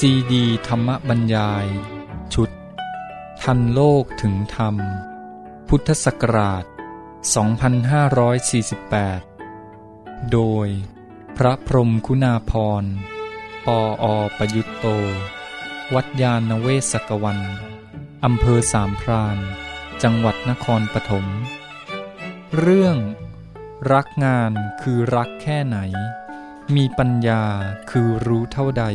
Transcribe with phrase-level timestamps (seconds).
[0.00, 1.66] ซีดีธรรมบรรยาย
[2.34, 2.50] ชุด
[3.42, 4.76] ทันโลกถึงธรรม
[5.68, 6.64] พุทธศักราช
[9.46, 10.68] 2548 โดย
[11.36, 12.52] พระพรมคุณาพ
[12.82, 12.84] ร
[13.66, 14.06] ปออ
[14.36, 14.86] ประยุตโต
[15.94, 17.38] วัดยาณเวศกวัน
[18.24, 19.38] อำเภอสามพราน
[20.02, 21.26] จังหวัดนครปฐม
[22.58, 22.96] เรื่อง
[23.92, 25.78] รักงานคือรักแค่ไหน
[26.74, 27.44] มีปัญญา
[27.90, 28.86] คือรู้เท่าใด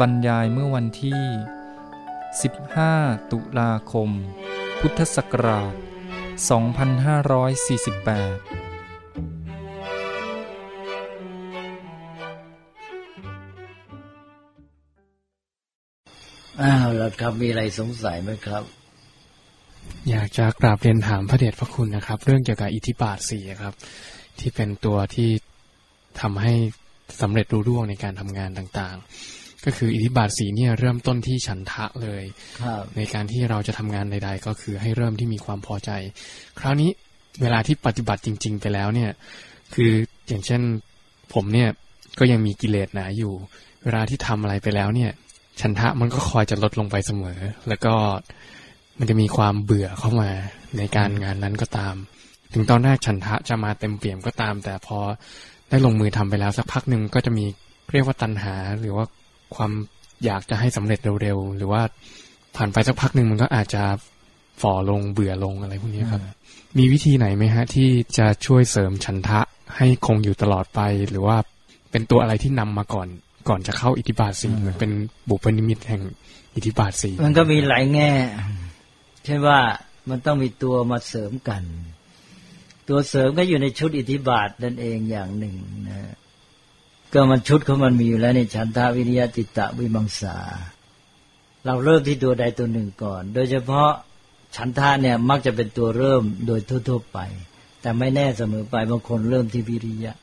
[0.00, 1.20] บรรยายเมื่อวันที่
[2.68, 4.10] 15 ตุลาคม
[4.80, 5.88] พุทธศักราช 2548
[16.62, 18.62] อ้าวแล้วครับมีอะไรสงสัยไหมครับ
[20.10, 23.74] อยากจะกราบเรียนถามพระเดชพระคุณนะครับ เรื่องเกี่ยวกับอิทธิบาทสี่ครับ
[24.38, 25.30] ที่เป็นตัวที่
[26.20, 26.54] ทำให้
[27.20, 32.22] สำเร็จรุ่ร่วงในการทำงานต่างๆ ก็คืออิทธิบาทสีเนี่ยเริ่มต้นที่ฉันทะเลย
[32.62, 35.90] ครับในการที่เราจะทำงานใด ๆ ก็คือให้เริ่มที่มีความพอใจ
[36.58, 36.90] คราวนี้
[37.42, 39.10] เวลาที่ปฏิบัติจริง ๆ ไปแล้วเนี่ย
[39.74, 39.90] คือ
[40.28, 40.60] อย่างเช่น
[41.34, 41.68] ผมเนี่ย
[42.18, 43.32] ก็ยังมีกิเลสหนาอยู่
[43.84, 45.10] เวลาที่ทำอะไรไปแล้วเนี่ย
[45.60, 47.94] ฉันทะมันก็คอยจะลดลงไปเสมอ แล้วก็
[48.98, 50.30] มันจะมีความเบื่อเข้ามา
[50.78, 51.94] ในการงานนั้นก็ตาม
[52.52, 54.98] ถึงตอนแรกฉันทะจะมาเต็มเปี่ยมก็ตาม แต่พอ
[55.70, 57.44] ได้ลงมือทำไปแล้วสักพักหนึ่งก็จะมี
[57.92, 59.04] เรียกว่าตัณหาหรือว่า
[59.56, 59.72] ความ
[60.24, 61.82] อยากจะให้สำเร็จเร็วๆ หรือว่า
[62.56, 63.82] ผ่านไปสักพักหนึ่งมันก็อาจจะ
[64.62, 66.22] ฝ่อลงเบื่อลงอะไรพวกนี้ครับ
[66.78, 67.88] มีวิธีไหนไหมฮะ ที่
[68.18, 69.40] จะช่วยเสริมฉันทะ
[69.76, 71.36] ให้คงอยู่ตลอดไป หรือว่า
[71.90, 73.08] เป็นตัวอะไรที่นำมาก่อน
[73.48, 74.90] ก่อนจะเข้าอิทธิบาทสีเหมือนเป็น
[75.28, 76.02] บุพนิมิตแห่ง
[76.54, 78.10] อิทธิบาทสีมันก็มีหลายแง่
[79.24, 79.58] ใช่ว่า
[80.10, 81.62] มันต้องมีตัวมาเสริมกัน
[82.88, 85.56] ตัวเสริมก็อยู่ในชุดอิทธิบาทนั่นเองอย่างหนึ่ง
[85.88, 86.14] นะ
[87.12, 90.36] ก็มันชุดของมันมีอยู่แล้วในฉันทาวิริยะจิตตะวิมังสา
[91.64, 93.90] เราเริ่มที่ตัวใดตัวหนึ่งก่อน โดยเฉพาะ
[94.56, 97.18] ฉันทะเนี่ยมักจะเป็นตัวเริ่มโดยทั่วๆไป
[97.80, 100.14] แต่ไม่แน่เสมอไปบางคนเริ่มที่วิริยะ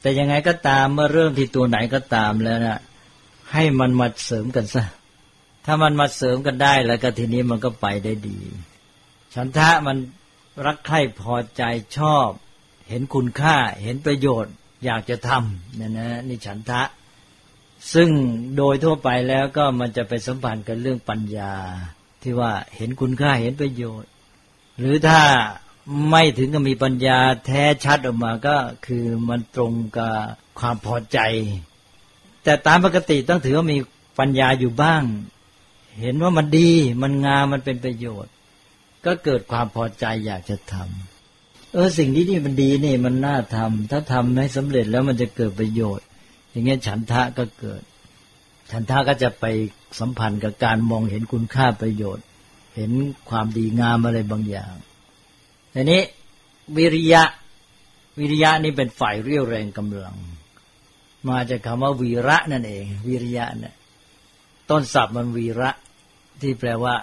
[0.00, 2.78] แต่ยังไงก็ตามเมื่อเริ่มที่ตัวไหนก็ตามแล้วนะ
[3.52, 4.84] ให้มันมาเสริมกันซะ
[5.66, 8.38] ถ้ามันมาเสริมกันได้แล้วก็ทีนี้มันก็ไปได้ดี
[9.34, 9.96] ฉันทะมัน
[10.66, 11.62] รักใคร่พอใจ
[11.96, 12.28] ชอบ
[12.88, 14.54] เห็นคุณค่าเห็นประโยชน์
[14.84, 16.82] อยากจะทำเนั่นนะนี่ฉันทะ
[17.94, 18.08] ซึ่ง
[18.56, 21.54] โดยทั่วไปแล้วก็มันจะไปสัมพันธ์กับเรื่องปัญญา
[22.22, 24.10] ที่ว่าเห็นคุณค่าเห็นประโยชน์
[24.78, 25.20] หรือถ้า
[26.10, 30.14] ไม่ถึงกับมีปัญญาแท้ชัดออกมาก็คือมันตรงกับ
[30.58, 31.18] ความพอใจ
[32.44, 33.78] แต่ตามปกติต้องถือว่ามี
[34.18, 35.02] ปัญญาอยู่บ้าง
[36.00, 36.70] เห็นว่ามันดี
[37.02, 38.32] มันงามมันเป็นประโยชน์
[39.04, 41.09] ก็เกิดความพอใจอยากจะทำ
[41.72, 46.06] เออสิ่งนี้นี่มันดีนี่มันน่าทำถ้าทำให้สำเร็จแล้วมันจะเกิดประโยชน์
[46.50, 47.82] อย่างเงี้ยฉันทะก็เกิด
[48.70, 49.44] ฉันทะก็จะไป
[49.98, 52.24] สัมพันธ์กับการมองเห็นคุณค่าประโยชน์
[52.76, 52.90] เห็น
[53.30, 54.74] ความดีงามอะไรบางอย่าง
[55.74, 56.02] ทีนี้
[56.76, 57.22] วิริยะ
[58.18, 60.16] วิริยะนี่เป็นฝ่ายเรี่ยวแรงกำลัง
[61.28, 63.74] มาจากคำว่าวีระนั่นเอง วิริยะเนี่ย
[64.70, 65.70] ต้นศัพท์มันวีระ
[66.40, 66.94] ที่แปลว่า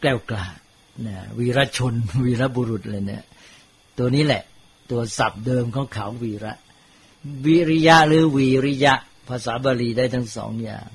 [0.00, 0.46] แกล้วกล้า
[1.02, 1.94] เนี่ยวีรชน
[2.24, 3.22] วีรบุรุษเลยเนี่ย
[3.98, 4.42] ตัวนี้แหละ
[4.90, 6.54] ตัวศัพท์เดิมของเขาวีระ
[7.44, 8.94] วิริยะหรือวีริยะ
[9.28, 10.88] ภาษาบาลีได้ทั้งสองอย่าง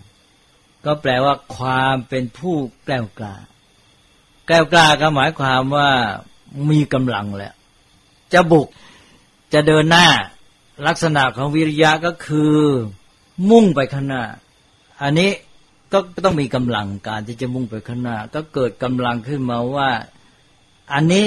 [0.85, 3.35] ก็แปลว่าความเป็นผู้แกล้วกล้า
[4.47, 5.89] แกล้วกล้าก็หมายความว่า
[6.72, 7.53] มีกำลังแล้ว
[8.34, 8.67] จะบุก
[9.53, 10.07] จะเดินหน้า
[10.88, 12.56] ลักษณะของวิริยะก็คือ
[13.50, 14.23] มุ่งไปข้างหน้า
[15.01, 15.31] อันนี้
[15.91, 19.89] ก็ต้องมีกำลังการที่จะมุ่งไปข้างหน้า ก็เกิดกำลังขึ้นมาว่า
[20.94, 21.25] อันนี้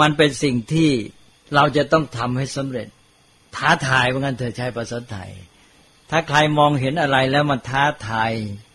[0.00, 0.90] มันเป็นสิ่งที่
[1.54, 2.88] เราจะต้องทำให้สำเร็จ
[3.56, 5.30] ท้าทายเหมือนกันเธอใช้ภาษาไทย
[6.10, 8.30] ถ้าใครมองเห็นอะไรแล้วมันท้าทาย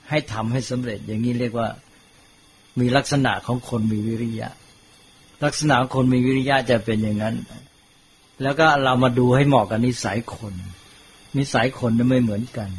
[0.10, 1.70] ให้ทำให้สำเร็จ อย่างนี้เรียกว่า
[2.80, 4.50] มีลักษณะของคนมีวิริยะ
[5.44, 7.36] ลักษณะของคนมีวิริยะจะเป็นอย่างนั้น
[8.42, 10.54] แล้วก็เรามาดูให้เหมาะกับนิสัยคน
[11.38, 12.70] นิสัยคนไม่เหมือนกัน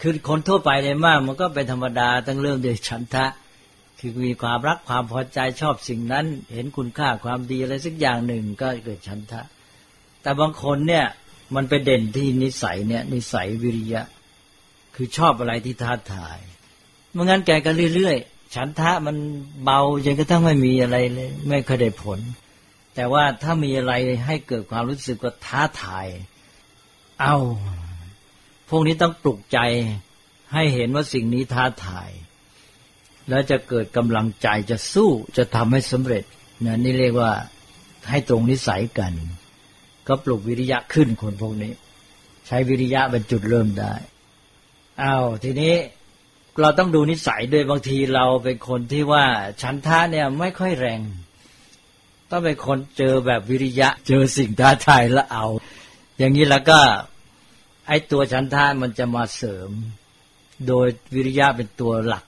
[0.00, 3.26] คือคนทั่วไปเลยมาก มันก็เป็นธรรมดาตั้งเริ่มด้วยฉันทะ
[4.06, 9.42] คือมีความรักความพอใจชอบสิ่งนั้น เห็นคุณค่าความดีอะไรสักอย่างหนึ่งก็เกิดฉันทะ
[10.22, 11.06] แต่บางคนเนี่ย
[11.54, 14.02] มันไปเด่นที่นิสัยเนี่ย นิสัยวิริยะ
[14.94, 16.38] คือชอบอะไรที่ท้าทาย
[17.12, 19.16] เมื่องั้นแกก็เรื่อยๆ ฉันทะมัน
[19.64, 22.18] เบาจนกระทั่งไม่มีอะไรเลย ไม่เคยได้ผล
[22.94, 23.92] แต่ว่าถ้ามีอะไร
[24.26, 26.06] ให้เกิดความรู้สึกก็ท้าทาย
[27.20, 27.36] เอา
[28.68, 29.58] พวกนี้ต้องปลุกใจ
[30.52, 32.10] ให้เห็นว่าสิ่งนี้ท้าทาย
[33.28, 36.24] แล้วจะเกิดกำลังใจจะสู้จะทำให้สำเร็จ
[36.64, 37.32] นะนี่เรียกว่า
[38.10, 39.12] ให้ตรงนิสัยกัน
[40.08, 41.72] ก็ปลุกวิริยะขึ้นคนพวกนี้
[42.46, 43.94] ใช้วิริยะเป็นจุดเริ่มได้
[45.02, 45.74] อ้าวทีนี้
[46.60, 49.24] เราต้องดูนิสัยด้วยบางทีเราเป็นคนที่ว่า
[49.62, 51.00] ฉันทะเนี่ยไม่ค่อยแรง
[52.30, 55.46] ต้องเป็นคนเจอแบบวิริยะ เจอสิ่งท้าทายแล้วเอา
[56.18, 56.80] อย่างนี้แล้วก็
[57.88, 59.70] ไอ้ตัวฉันทะมันจะมาเสริม
[60.68, 62.24] โดยวิริยะเป็นตัวหลัก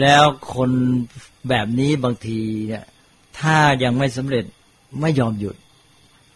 [0.00, 0.24] แล้ว
[0.54, 0.70] คน
[1.48, 2.84] แบบนี้บางทีเนี่ย
[3.38, 4.44] ถ้ายังไม่สำเร็จ
[5.00, 5.56] ไม่ยอมหยุด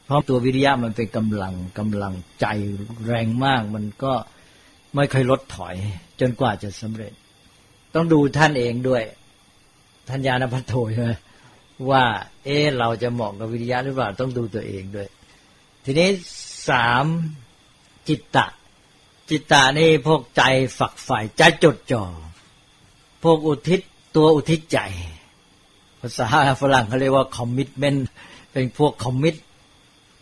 [0.04, 2.46] เพราะตัววิริยะมันเป็นกำลังกำลังใจ
[3.06, 4.12] แรงมาก มันก็
[4.94, 5.74] ไม่เคยลดถอย
[6.20, 7.12] จนกว่าจะสำเร็จ
[7.94, 9.02] ต้องดูท่านเองด้วย
[10.08, 11.10] ท่านญาณพัทโทใช่ไหม
[11.90, 12.04] ว่า
[12.44, 15.08] เออเราจะเหมาะกับวิริยะหรือเปล่าต้องดูตัวเองด้วย
[15.84, 16.08] ทีนี้
[16.68, 17.04] สาม
[18.08, 18.46] จิตตะ
[19.30, 20.42] จิตตะนี่พวกใจ
[20.78, 22.04] ฝักใฝ่ใจจดจ่อ
[23.22, 23.80] พวกอุทิศ
[24.16, 24.78] ตัวอุทิศใจ
[26.00, 26.26] ภาษา
[26.60, 28.00] ฝรั่งเขาเรียกว่า commitment
[28.52, 29.36] เป็นพวก commit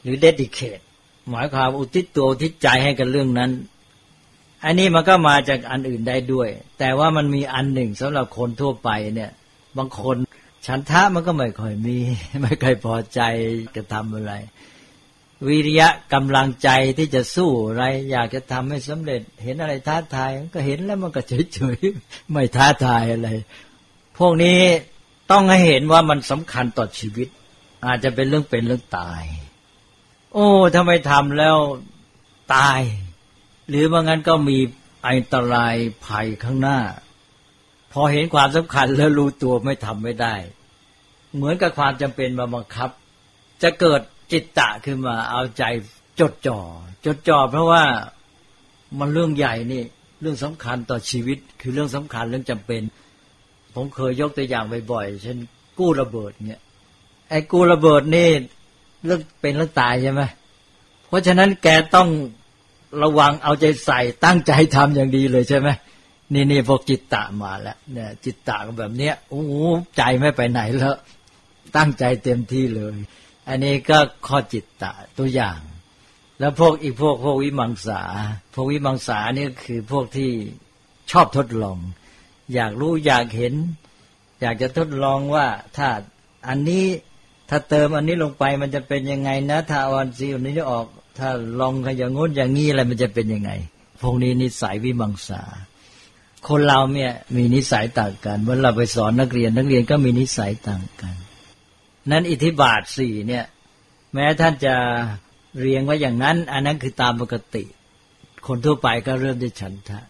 [0.02, 0.82] หรือ dedicate
[1.31, 3.50] หมายความอุทิศตัวอุทิศใจให้กับเรื่องนั้น
[4.64, 6.49] อันนี้มันก็มาจากอันอื่นได้ด้วย
[6.79, 9.31] แต่ว่ามันมีอันหนึ่งสำหรับคนทั่วไปเนี่ย
[9.79, 10.17] บางคน
[10.67, 11.99] ฉันทะมันก็ไม่ค่อยมี
[12.43, 13.20] ไม่ค่อยพอใจ
[13.76, 14.32] จะทำอะไร
[15.48, 21.22] วิริยะกำลังใจที่จะสู้อะไร อยากจะทำให้สำเร็จ เห็นอะไรท้าทาย ก็เห็นแล้วมันก็
[21.54, 23.28] เฉยๆไม่ท้าทายอะไร
[24.19, 24.60] พวกนี้
[25.31, 27.28] ต้องให้เห็นว่ามันสำคัญต่อชีวิต
[27.87, 29.22] อาจจะเป็นเรื่องเป็นเรื่องตาย
[30.32, 31.56] โอ้ถ้าไมทำแล้ว
[32.54, 32.81] ตาย
[33.69, 34.58] หรือบางงั้นก็มี
[35.06, 35.75] อันตราย
[36.06, 36.78] ภัยข้างหน้า
[37.93, 40.34] พอเห็นความสำคัญแล้วรู้ตัวไม่ทำไม่ได้
[41.34, 42.90] เหมือนกับความจำเป็นมาบังคับ
[43.62, 44.00] จะเกิด
[44.32, 45.65] จิตตะขึ้นมาเอาใจ
[46.21, 46.61] จดจ่อ
[47.06, 47.82] จดจ่อเพราะว่า
[48.99, 49.82] มันเรื่องใหญ่นี่
[50.21, 52.82] เรื่องสำคัญต่อชีวิต คือเรื่องสำคัญเรื่องจำเป็น
[53.75, 55.38] ผมเคยยกตัวอย่างบ่อยๆเช่น
[55.79, 56.61] กู้ระเบิดเนี่ย
[57.31, 58.29] ไอ้กู้ระเบิดนี่
[59.05, 60.23] เรื่องเป็นเรื่องตายใช่ไหม
[61.09, 62.09] เพราะฉะนั้นแกต้อง
[63.03, 65.69] ระวังเอาใจใส่ตั้งใจทำอย่างดีเลยใช่ไหม
[66.32, 69.53] นี่นี่พวกจิตตะมาแล้วเนี่ยจิตตะก็แบบเนี้ยโอ้โห
[69.97, 70.94] ใจไม่ไปไหนแล้ว
[71.77, 72.94] ตั้งใจเต็มที่เลย
[73.50, 75.61] อันนี้ก็ข้อจิตตะตัวอย่าง
[76.41, 78.02] แล้วพวกอีกพวกพวกวิมังสา
[78.55, 80.31] พวกวิมังสานี่คือพวกที่
[81.11, 81.79] ชอบทดลอง
[82.55, 83.55] อยากรู้อยากเห็น
[84.41, 85.88] อยากจะทดลองว่าถ้า
[86.49, 86.85] อันนี้
[87.49, 90.87] ถ้าเติมอันนี้ลงไปมันจะเป็นยังไงนะ ถ้าอันซีอันนี้ออก
[91.19, 91.31] ถ้า
[91.61, 93.50] ลองอย่างงู้นอย่างนี้อะไรมันจะเป็นยังไง
[94.00, 95.43] พวกนี้นิสัยวิมังสา
[96.49, 101.14] คนเราเนี่ยมีนิสัยต่างกันเมื่อเราไปสอนนักเรียนนักเรียนก็มีนิสัยต่างกัน
[102.11, 103.44] นั้นอิทธิบาทสี่เนี่ย
[104.14, 104.75] แม้ท่านจะ
[105.61, 107.64] เรียงไว้อย่างนั้น อันนั้นคือตามปกติ
[108.47, 110.00] คนทั่วไปก็เริ่มด้วยฉันทะ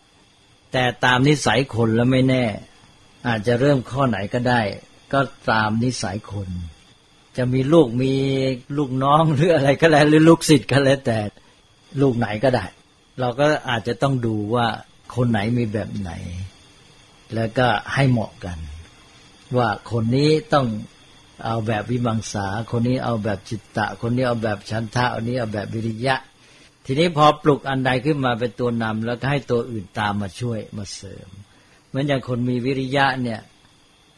[0.72, 2.44] แต่ตามนิสัยคนแล้วไม่แน่
[3.28, 4.60] อาจจะเริ่มข้อไหนก็ได้
[5.12, 5.20] ก็
[5.50, 6.48] ตามนิสัยคน
[7.36, 8.12] จะมีลูกมี
[8.76, 11.18] ลูกน้องหรืออะไรก็แล้วหรือลูกศิษย์ก็แล้วแต่
[12.00, 12.66] ลูกไหนก็ได้
[13.20, 14.66] เราก็อาจจะต้องดูว่า
[15.14, 16.12] คนไหนมีแบบไหน
[17.34, 18.58] แล้วก็ให้เหมาะกัน
[19.56, 20.66] ว่าคนนี้ต้อง
[21.44, 26.16] เอาแบบวิมังสา คนนี้เอาแบบจิตตะ คนนี้เอาแบบชันทะคนนี้เอาแบบวิริยะ
[26.86, 31.28] ทีนี้พอปลุกอันใดขึ้นมาเป็นตัวนำแล้วก็ให้ตัวอื่นตามมาช่วยมาเสริม
[31.88, 33.40] เหมือนอย่างคนมีวิริยะเนี่ย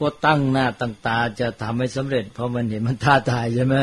[0.00, 3.76] ก็ตั้งหน้าตั้งตาจะทำให้สำเร็จ เพราะมันเห็นมันท้าทายใช่ไหม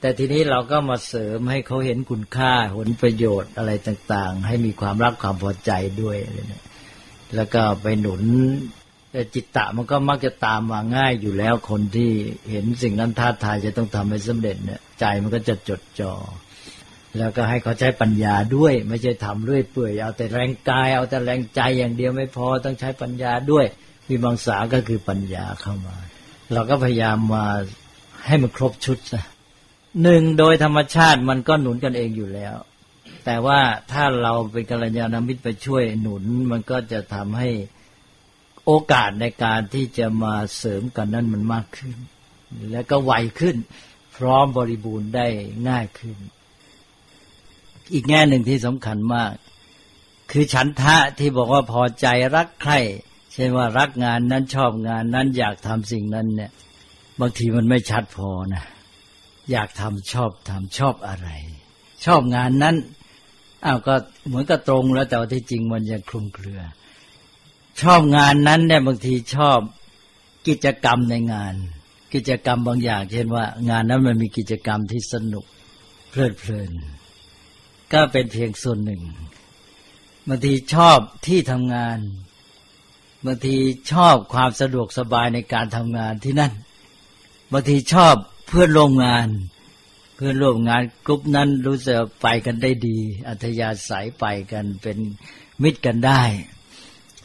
[0.00, 5.70] แต่ทีนี้เราก็มาเสริมให้เขาเห็นคุณค่าผลประโยชน์อะไรต่าง ๆ ให้มีความรักความพอใจ
[6.02, 6.64] ด้วยเนี่ย
[7.34, 8.22] แล้วก็ไปหนุน
[9.16, 12.10] แต่จิตตะมันก็มักจะตามมาง่ายอยู่แล้วคนที่
[12.50, 16.14] เห็นสิ่งนั้นท้าทายจะต้องทำให้สำเร็จเนี่ยใจมันก็จะจดจอ่อ
[17.18, 23.64] แล้วก็ให้เขาใช้ปัญญาด้วย ไม่ใช่ทำเรื่อยเปื่อยเอาแต่แรงกายเอาแต่แรงใจอย่างเดียวไม่พอต้องใช้ปัญญาด้วย
[24.08, 25.96] วิมังสาก็คือปัญญาเข้ามา
[26.52, 27.44] เราก็พยายามมา
[28.26, 29.22] ให้มันครบชุดซะ
[30.02, 32.56] หนึ่งโดยธรรมชาติมันก็หนุนกันเองอยู่แล้ว
[33.24, 33.60] แต่ว่า
[33.92, 37.48] ถ้าเราเป็นกัลยาณมิตรไปช่วยหนุนมันก็จะทำให้
[38.66, 41.96] โอกาสในการที่จะมาเสริมกันนั้นมันมากขึ้น
[42.70, 43.56] และก็ไวขึ้น
[44.16, 45.26] พร้อมบริบูรณ์ได้
[45.68, 46.16] ง่ายขึ้น
[47.92, 49.32] อีกแง่หนึ่งที่สำคัญมาก
[50.30, 52.06] คือฉันทะที่บอกว่าพอใจ
[52.36, 52.74] รักใคร
[53.32, 56.50] เช่นว่ารักงานนั้นชอบงานนั้นอยากทำสิ่งนั้นเนี่ย
[57.20, 58.64] บางทีมันไม่ชัดพอนะ
[59.50, 61.28] อยากทำชอบทำชอบอะไร
[62.04, 62.76] ชอบงานนั้น
[63.64, 63.94] อ้าวก็
[64.26, 66.60] เหมือนกับตรงแล้วแต่ที่จริงมันยังคลุมเครือ
[67.80, 69.58] ชอบงานนั้นเนี่ยบางทีชอบ
[70.48, 71.54] กิจกรรมในงาน
[72.14, 75.44] กิจกรรมบางอย่าง เช่นว่า งานนั้นมันมีกิจกรรมที่สนุก
[76.10, 76.72] เพลิดเพลิน
[77.92, 79.02] ก็เป็นเพียงส่วนหนึ่ง
[80.28, 81.98] บางทีชอบที่ทำงาน
[83.26, 83.56] บางที
[83.92, 86.52] ชอบความสะดวกสบายในการทำงานที่นั่น
[87.52, 88.14] บางทีชอบ
[88.48, 89.28] เพื่อนร่วมงาน
[90.16, 94.98] เพื่อนร่วมงานกลุ่มนั้นรู้สึกไปกันได้ดี อัธยาศัยไปกันเป็น
[95.62, 96.22] มิตรกันได้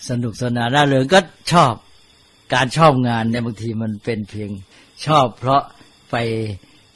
[0.08, 1.20] สนุกสนานร่าเริงก็
[1.52, 1.74] ชอบ
[2.54, 4.52] การชอบงานเนี่ยบางทีมันเป็นเพียง
[5.06, 5.62] ชอบ เพราะ
[6.12, 6.16] ไป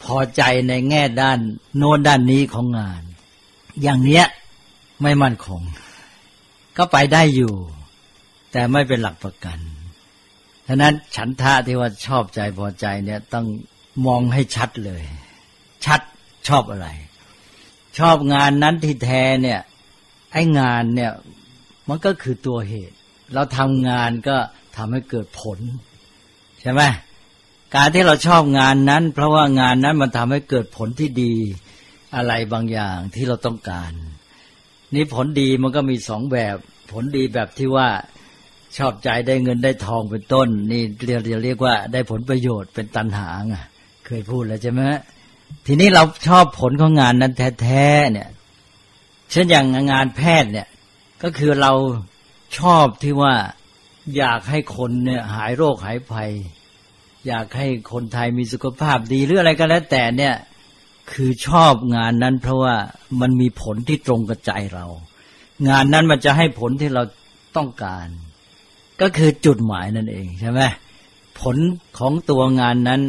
[0.04, 1.40] พอใจในแง่ด้าน
[1.78, 3.02] โน้นด้านนี้ของงาน
[3.82, 4.26] อย่างเนี้ย
[5.02, 5.62] ไม่มั่นคง
[6.78, 7.54] ก็ไปได้อยู่
[8.52, 9.60] แต่ไม่เป็นหลักประกัน
[10.68, 13.46] ฉะนั้นฉันทะที่ว่าชอบใจพอใจเนี่ยต้อง
[14.06, 15.04] มองให้ชัดเลย
[15.86, 16.02] ชัด
[16.48, 16.88] ชอบอะไร
[18.00, 19.62] ชอบงานนั้นที่แท้เนี่ย
[20.32, 21.12] ไอ้งานเนี่ย
[21.90, 22.96] มันก็คือตัวเหตุ
[23.34, 24.38] เราทำงานก็
[24.78, 25.60] ทำให้เกิดผล
[26.62, 26.82] ใช่ไหม
[27.76, 31.34] การที่เราชอบงานนั้น เพราะว่างานนั้นมันทำให้เกิดผลที่ดี
[32.16, 33.92] อะไรบางอย่างที่เราต้องการ
[34.94, 36.58] นี่ผลดีมันก็มีสองแบบ
[36.92, 37.90] ผลดีแบบที่ว่า
[38.78, 43.56] ชอบใจได้เงินได้ทองเป็นต้น นี่เรียกเรียกว่าได้ผลประโยชน์เป็นตันหาไง
[44.06, 44.82] เคยพูดแล้วใช่ไหม
[45.66, 48.30] ทีนี้เราชอบผลของงานนั้นแท้ๆเนี่ย
[49.32, 50.68] เช่นอย่างงานแพทย์เนี่ย
[51.24, 51.74] ก็คือเรา
[52.60, 53.34] ชอบที่ว่า
[54.18, 56.32] อยากให้คนเนี่ยหายโรคหายภัย
[57.28, 60.36] อยากให้คนไทยมีสุขภาพดีหรืออะไรก็แล้วแต่เนี่ย
[61.12, 62.76] คือชอบงานนั้น เพราะว่า
[63.22, 64.86] มันมีผลที่ตรงกับใจเรา
[65.70, 67.04] งานนั้นมันจะให้ผลที่เรา
[67.58, 68.08] ต้องการ
[69.02, 70.62] ก็คือจุดหมายนั่นเองใช่ไหม
[71.40, 71.58] ผล
[72.00, 73.02] ของตัวงานนั้น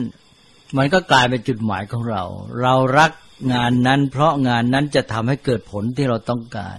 [0.76, 2.23] มันก็กลายเป็นจุดหมายของเรา
[2.62, 3.12] เรารัก
[3.52, 6.78] งานนั้น เพราะงานนั้นจะทำให้เกิดผลที่เราต้องการ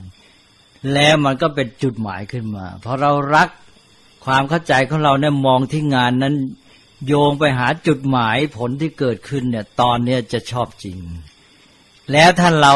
[0.93, 3.49] แล้วมันก็เป็นจุดหมายขึ้นมาพอเรารัก
[4.25, 6.35] ความเข้าใจของเราเนี่ยมองที่งานนั้น
[7.07, 10.97] โยงไปหาจุดหมายผลที่เกิดขึ้นเนี่ย ตอนเนี้ยจะชอบจริง
[12.11, 12.73] แล้วถ้าเรา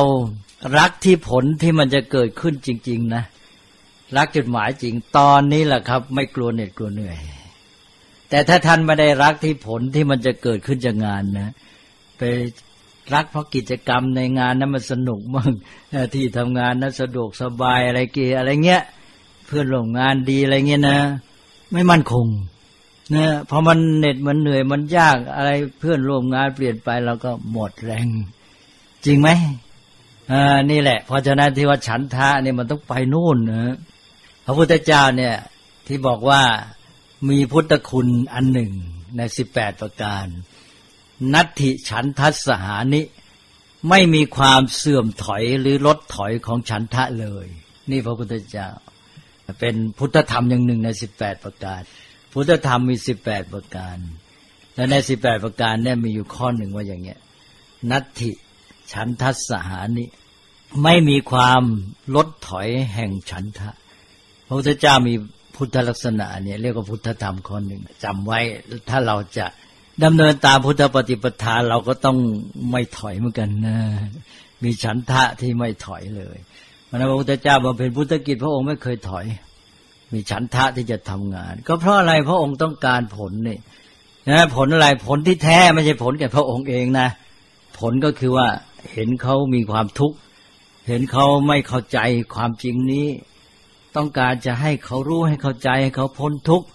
[0.77, 3.23] รักที่ผลที่มันจะเกิดขึ้นจริง ๆ นะ
[4.17, 7.17] รักจุดหมายจริงตอนนี้แหละครับ ไม่กลัวเหน็ดกลัวเหนื่อย
[8.29, 11.51] แต่ถ้าท่านไม่ได้รักที่ผลที่มันจะเกิดขึ้นจากงานนะ
[12.17, 12.21] ไป
[13.13, 15.51] รักเพราะกิจกรรมในงานนั้นมันสนุกมาก
[16.13, 18.83] ที่ทำงานนั้นสะดวกสบายอะไรเกี่อะไรเงี้ย
[19.45, 20.99] เพื่อนร่วมงานดีอะไรเงี้ยนะ
[21.71, 22.27] ไม่มั่นคง
[23.15, 28.07] นะพอมันเหน็ดมันเหนื่อยมันยากอะไรเพื่อนร่วมงานเปลี่ยนไปเราก็หมดแรง
[29.05, 29.29] จริงไหม
[30.31, 33.75] อ่านี่แหละ เพราะฉะนั้นที่ว่าฉันทะเนี่ยมันต้องไปนู่นนะ
[34.45, 35.35] พระพุทธเจ้าเนี่ย
[35.87, 36.41] ที่บอกว่า
[37.29, 38.71] มีพุทธคุณอันหนึ่ง
[39.17, 40.25] ในสิบแปดประการ
[41.33, 43.01] นัตถิฉันทัสหานิ
[43.89, 47.47] ไม่มีความเสื่อมถอยหรือลดถอยของฉันทะเลย
[47.91, 48.69] นี่พระพุทธเจ้า
[49.59, 51.81] เป็นพุทธธรรมอย่างหนึ่งในสิบแปดประการ
[52.33, 53.97] พุทธธรรมมีสิบแปดประการ
[54.75, 57.19] และในสิบแปดประการเนี่ยมีอยู่ข้อหนึ่งว่าอย่างเงี้ย
[57.91, 58.31] นัตถิ
[58.93, 60.05] ฉันทัสหานิ
[60.83, 61.61] ไม่มีความ
[62.15, 63.71] ลดถอยแห่งฉันทะ
[64.47, 65.13] พระพุทธเจ้ามี
[65.55, 68.39] พุทธลักษณะเนี่ยเรียกว่าพุทธธรรมข้อหนึ่งจำไว้
[68.89, 69.45] ถ้าเราจะ
[70.03, 72.17] ดำเนินตามพุทธปฏิปทาเราก็ต้อง
[72.71, 73.77] ไม่ถอยเหมือนกันนะ
[74.63, 76.37] มีฉันทะที่ไม่ถอยเลย
[76.89, 79.25] พระพุทธเจ้าบำเพ็ญพุทธกิจพระองค์ไม่เคยถอย
[80.13, 83.57] มีฉันทะที่จะทำงาน ก็เพราะอะไรพระองค์ต้องการผลนี่
[84.29, 87.07] นะผลอะไรผลที่แท้ไม่ใช่ผลแก่พระองค์เองนะ
[87.79, 88.47] ผลก็คือว่า
[88.93, 90.17] เห็นเขามีความทุกข์
[90.87, 91.99] เห็นเขาไม่เข้าใจ
[92.35, 93.07] ความจริงนี้
[93.95, 96.67] ต้องการจะให้เขารู้ให้เข้าใจให้เขาพ้นทุกข์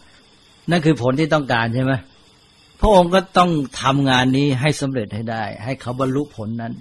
[0.71, 1.93] นั่นคือผลที่ต้องการใช่ไหม
[2.81, 3.51] พระองค์ก็ต้อง
[3.83, 6.73] ทำงานนี้ให้สำเร็จให้ได้ ให้เขาบรรลุผลนั้น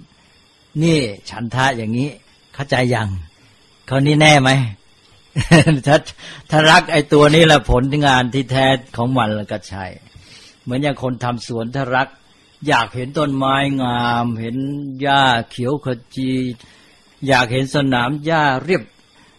[0.82, 0.98] นี่
[1.30, 2.08] ฉันทะอย่างนี้
[2.54, 3.08] เข้าใจยัง
[3.86, 4.50] เขานี้แน่ไหม
[5.86, 5.96] ถ้า
[6.50, 9.84] ถ้ารักไอ้ตัวนี้แหละผลงานที่แท้ของมันแล้วก็ใช่
[10.62, 12.08] เหมือนอย่างคนทำสวนถ้ารัก
[12.66, 14.56] อยากเห็นต้นไม้งาม เห็น
[15.00, 15.86] หญ้าเขียวข
[16.16, 16.30] จี
[17.26, 18.82] อยากเห็นสนามหญ้าเรียบ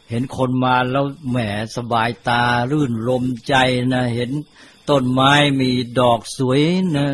[0.09, 1.37] เห็นคนมาแล้วแหม
[1.75, 3.53] สบายตา รื่นลมใจ
[3.93, 4.31] นะเห็น
[4.89, 6.61] ต้นไม้มีดอกสวย
[6.97, 7.07] นะ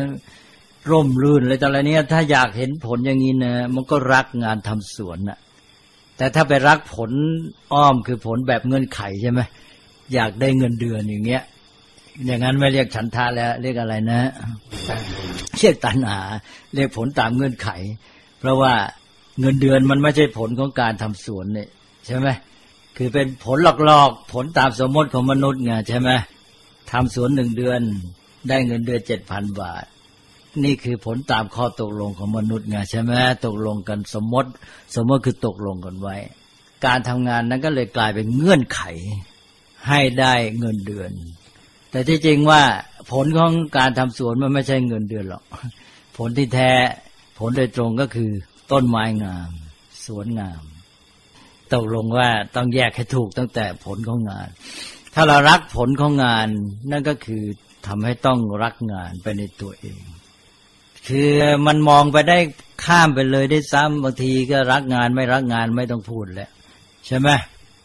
[0.90, 5.38] ร่มรื่นอะไรต่ออะไรเนี้ยถ้าอยากเห็นผลอย่างนี้นะมันก็รักงานทำสวนนะ
[6.16, 7.10] แต่ถ้าไปรักผล
[7.72, 9.40] อ้อมคือผลแบบเงื่อนไขใช่ไหม
[10.14, 11.42] อยากได้เงินเดือนอย่างเงี้ย
[12.26, 14.20] อย่างนั้นไม่เรียกฉันทาแล้ว เรียกอะไรนะ
[15.56, 16.20] เรียกตัณหา
[16.74, 17.68] เรียกผลตามเงื่อนไข
[18.38, 18.74] เพราะว่า
[19.40, 21.68] เงินเดือนมันไม่ใช่ผลของการทำสวนเนี่ย
[22.06, 22.28] ใช่ไหม
[22.96, 26.10] คือเป็นผลหลอกๆผลตามสมมติของมนุษย์ไงใช่ไหม
[26.92, 27.80] ทำสวนหนึ่งเดือน
[28.48, 29.84] ได้เงินเดือนเจ็ดพันบาท
[30.64, 33.12] นี่คือผลตามข้อตกลงของมนุษย์ไงใช่ไหม
[33.46, 34.50] ตกลงกันสมมติ
[34.96, 36.16] สมมติคือตกลงกันไว้
[36.86, 38.80] การทำงานนั้นก็เลยกลายเป็นเงื่อนไข
[39.88, 41.10] ให้ได้เงินเดือน
[41.90, 42.62] แต่ที่จริงว่า
[43.12, 45.44] ผลของการทำสวนมันไม่ใช่เงินเดือนหรอก
[46.16, 46.72] ผลที่แท้
[47.38, 48.30] ผลโดยตรงก็คือ
[48.72, 49.50] ต้นไม้งาม
[50.06, 50.62] สวนงาม
[51.74, 54.48] ตกลงว่าต้องแยกให้ถูกตั้งแต่ผลของงาน
[55.14, 56.48] ถ้าเรารักผลของงาน
[56.90, 57.42] นั่นก็คือ
[57.86, 60.02] ทำให้ต้องรักงานไปในตัวเอง
[61.08, 61.32] คือ
[61.66, 62.38] มันมองไปได้
[62.84, 66.50] ข้ามไปเลยได้ซ้ำบางทีก็รักงานไม่รักงานไม่ต้องพูดแล้ว
[67.06, 67.28] ใช่ไหม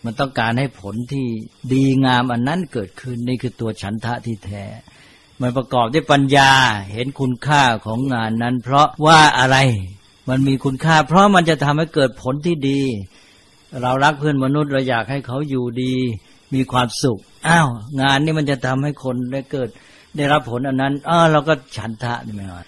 [0.03, 1.25] มันต้องการให้ผลที่
[1.73, 4.65] ดีงามอันนั้นเกิดขึ้นนี่คือตัวฉันทะที่แท้
[5.41, 6.51] มันประกอบด้วยปัญญา
[6.91, 9.57] เห็นคุณค่าของงานนั้น เพราะว่าอะไร
[10.29, 12.81] มันมีคุณค่า เพราะมันจะทำให้เกิดผลที่ดี
[13.81, 15.95] เรารักเพื่อนมนุษย์เราอยากให้เขาอยู่ดี
[16.53, 17.69] มีความสุขอ้าว
[18.01, 19.69] งานนี้มันจะทำให้คนได้เกิด
[20.17, 22.65] ได้รับผลอันนั้นอ้าเราก็ฉันทะใช่ไหมครับ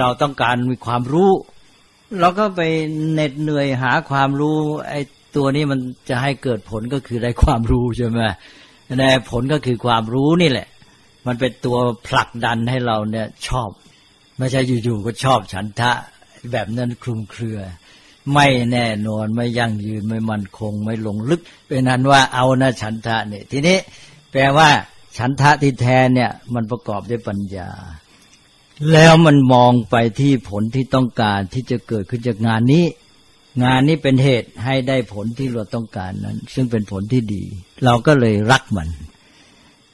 [0.00, 1.30] เราต้องการมีความรู้
[2.20, 2.62] เราก็ไป
[3.12, 4.58] เหน็ดเหนื่อยหาความรู้
[4.88, 5.00] ไอ้
[5.36, 8.20] ตัวนี้มันจะให้เกิดผลก็คือได้ความรู้ใช่ไหม
[9.00, 10.68] ในผลก็คือความรู้นี่แหละ
[11.26, 11.76] มันเป็นตัว
[12.08, 13.68] ผลักดันให้เราเนี่ยชอบ
[14.38, 15.92] ไม่ใช่อยู่ๆก็ชอบฉันทะ
[16.52, 17.58] แบบนั้นคลุมเครือ
[18.34, 23.78] ไม่แน่นอนไม่ยั่งยืนไม่มั่นคง ไม่ลงลึก เป็นนั้นว่าเอานะฉันทะเนี่ยทีนี้
[24.32, 24.68] แปลว่า
[25.16, 27.70] ฉันทะที่แท้เนี่ย มันประกอบด้วยปัญญา
[28.92, 32.84] แล้วมันมองไปที่ผลที่ต้องการที่จะเกิดขึ้นจากงานนี้
[33.64, 37.44] งานนี้เป็นเหตุให้ได้ผลที่เราต้องการนั้น ซึ่งเป็นผลที่ดี
[37.84, 38.88] เราก็เลยรักมัน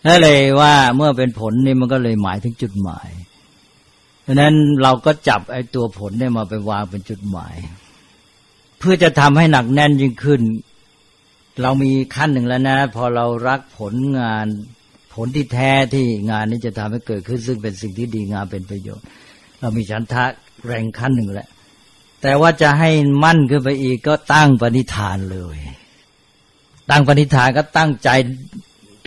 [0.06, 3.08] นั่นเลยว่าเมื่อเป็นผลนี่มันก็เลยหมายถึงจุดหมาย
[4.26, 7.54] ดังนั้นเราก็จับไอ้ตัวผลเนี่ยมาไปวางเป็นจุดหมาย
[8.82, 10.42] เพื่อจะทำให้หนักแน่นยิ่งขึ้น
[11.62, 14.46] เรามีขั้นหนึ่งแล้วนะ พอเรารักผลงาน
[15.14, 19.04] ผลที่แท้ที่งานนี้จะทำให้เกิดขึ้น ซึ่งเป็นสิ่งที่ดีงามเป็นประโยชน์
[19.60, 20.24] เรามีฉันทะ
[20.66, 21.48] แรงขั้นหนึ่งแล้ว
[22.22, 22.90] แต่ว่าจะให้
[23.24, 25.56] มั่นขึ้นไปอีกก็ตั้งปณิธานเลย
[26.90, 28.08] ตั้งปณิธานก็ตั้งใจ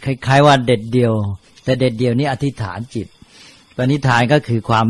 [0.05, 1.13] คล้ายๆว่าเด็ดเดียว
[1.63, 3.07] แต่เด็ดเดียวนี้อธิษฐานจิต
[3.77, 4.87] ปณิธานก็คือความ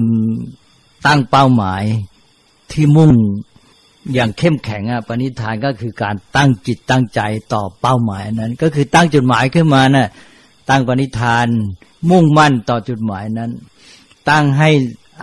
[1.05, 1.83] ตั้งเป้าหมาย
[2.71, 3.11] ที่มุ่ง
[4.13, 7.21] อย่างเข้มแข็งอะปณิธานก็คือการตั้งจิตตั้งใจ
[7.53, 10.09] ต่อเป้าหมายนั้น ก็คือตั้งจุดหมายขึ้นมานะ่ะ
[10.69, 11.47] ตั้งปณิธาน
[12.09, 13.51] มุ่งมั่นต่อจุดหมายนั้น
[14.29, 14.69] ตั้งให้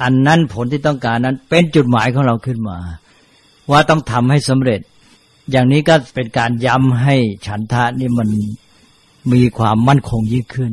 [0.03, 2.79] อันนั้นผลที่ต้องการนั้น เป็นจุดหมายของเราขึ้นมา
[3.71, 4.81] ว่าต้องทำให้สำเร็จ
[5.51, 7.17] อย่างนี้ก็เป็นการย้ำให้
[7.47, 8.29] ฉันทะนี่มัน
[9.33, 10.73] มีความมั่นคงยิ่งขึ้น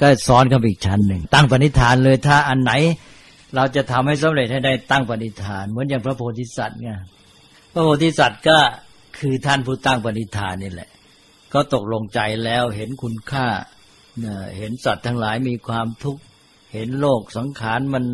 [0.00, 2.72] ก็ซ้อนกับอีกชั้นหนึ่งตั้งปณิธานเลยถ้าอันไหน
[3.54, 7.17] เราจะทำให้สำเร็จให้ได้ตั้งปณิธาน เหมือนอย่างพระโพธิสัตว์ไงพ
[7.78, 8.58] ระโพธิสัตว์ก็
[9.18, 10.90] คือท่านผู้ตั้งปณิธานนี่แหละ
[11.52, 13.46] ก็ตกลงใจแล้วเห็นคุณค่า
[14.56, 16.22] เห็นสัตว์ทั้งหลายมีความทุกข์
[16.72, 18.04] เห็นโลกสังขารมัน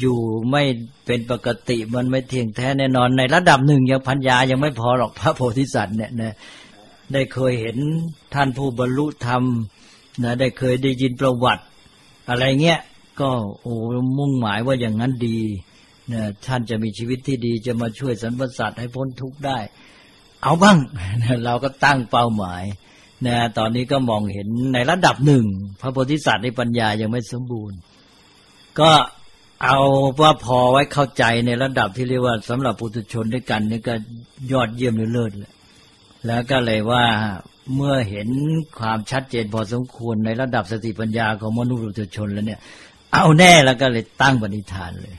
[0.00, 0.18] อยู่
[0.50, 0.62] ไม่
[1.06, 6.34] เป็นปกติมันไม่เที่ยงแท้แน่นอน ในระดับหนึ่งยังพัญญายังไม่พอหรอกพระโพธิสัตว์เนี่ยนะ
[7.12, 7.76] ได้เคยเห็น
[8.34, 9.42] ท่านผู้บรรลุธรรม
[10.22, 11.64] นะได้เคยได้ยินประวัติ
[12.30, 12.80] อะไรเงี้ย
[13.20, 13.74] ก็โอ้
[14.18, 15.38] มุ่งหมายว่าอย่างนั้นดี
[16.12, 19.58] นะท่านจะมีชีวิตที่ดีจะมาช่วยสรรพสัตว์ให้พ้นทุกข์ได้
[20.42, 20.76] เอาบ้าง
[21.44, 22.64] เราก็ตั้งเป้าหมาย
[23.26, 25.44] นะตอนนี้ก็มองเห็นในระดับหนึ่ง
[25.80, 27.78] พระโพธิสัตว์ในปัญญายังไม่สมบูรณ์
[28.80, 28.90] ก็
[29.64, 29.78] เอา
[30.20, 33.94] ว่าพอไว้เข้าใจในระดับที่เรียกว่าสำหรับปุถุชนด้วยกันนี่ก็
[34.52, 35.52] ยอดเยี่ยมเลิศเลย
[36.26, 37.04] แล้วก็เลยว่า
[37.74, 38.28] เมื่อเห็น
[38.78, 42.60] ความชัดเจนพอสมควรในระดับสติปัญญาของมนุษย์ปุถุชนแล้วเนี่ย
[43.12, 45.16] เอาแน่แล้วก็เลยตั้งปณิธานเลย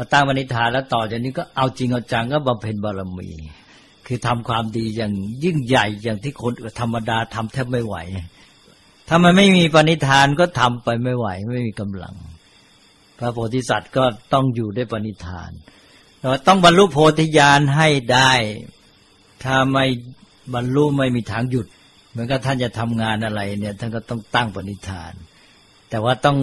[0.00, 3.30] อตั้งปณิธานแล้วต่อจากนี้ก็เอาจริงเอาจังก็บำเพ็ญบารมี
[4.06, 5.12] คือทำความดีอย่าง
[5.44, 7.96] ยิ่งใหญ่อย่างที่คนธรรมดาทำแทบไม่ไหว
[9.08, 12.14] ถ้ามันไม่มีปณิธานก็ทำไปไม่ไหว ไม่มีกำลัง
[13.18, 15.50] พระโพธิสัตว์ก็ต้องอยู่ด้วยปณิธาน
[16.20, 18.32] เราต้องบรรลุโพธิญาณให้ได้
[19.44, 19.84] ถ้าไม่
[20.54, 21.66] บรรลุไม่มีทางหยุด
[22.10, 25.12] เหมือนกับท่านจะทำงานอะไรเนี่ยท่านก็ต้องตั้งปณิธาน
[25.90, 26.38] แต่ว่าต้อง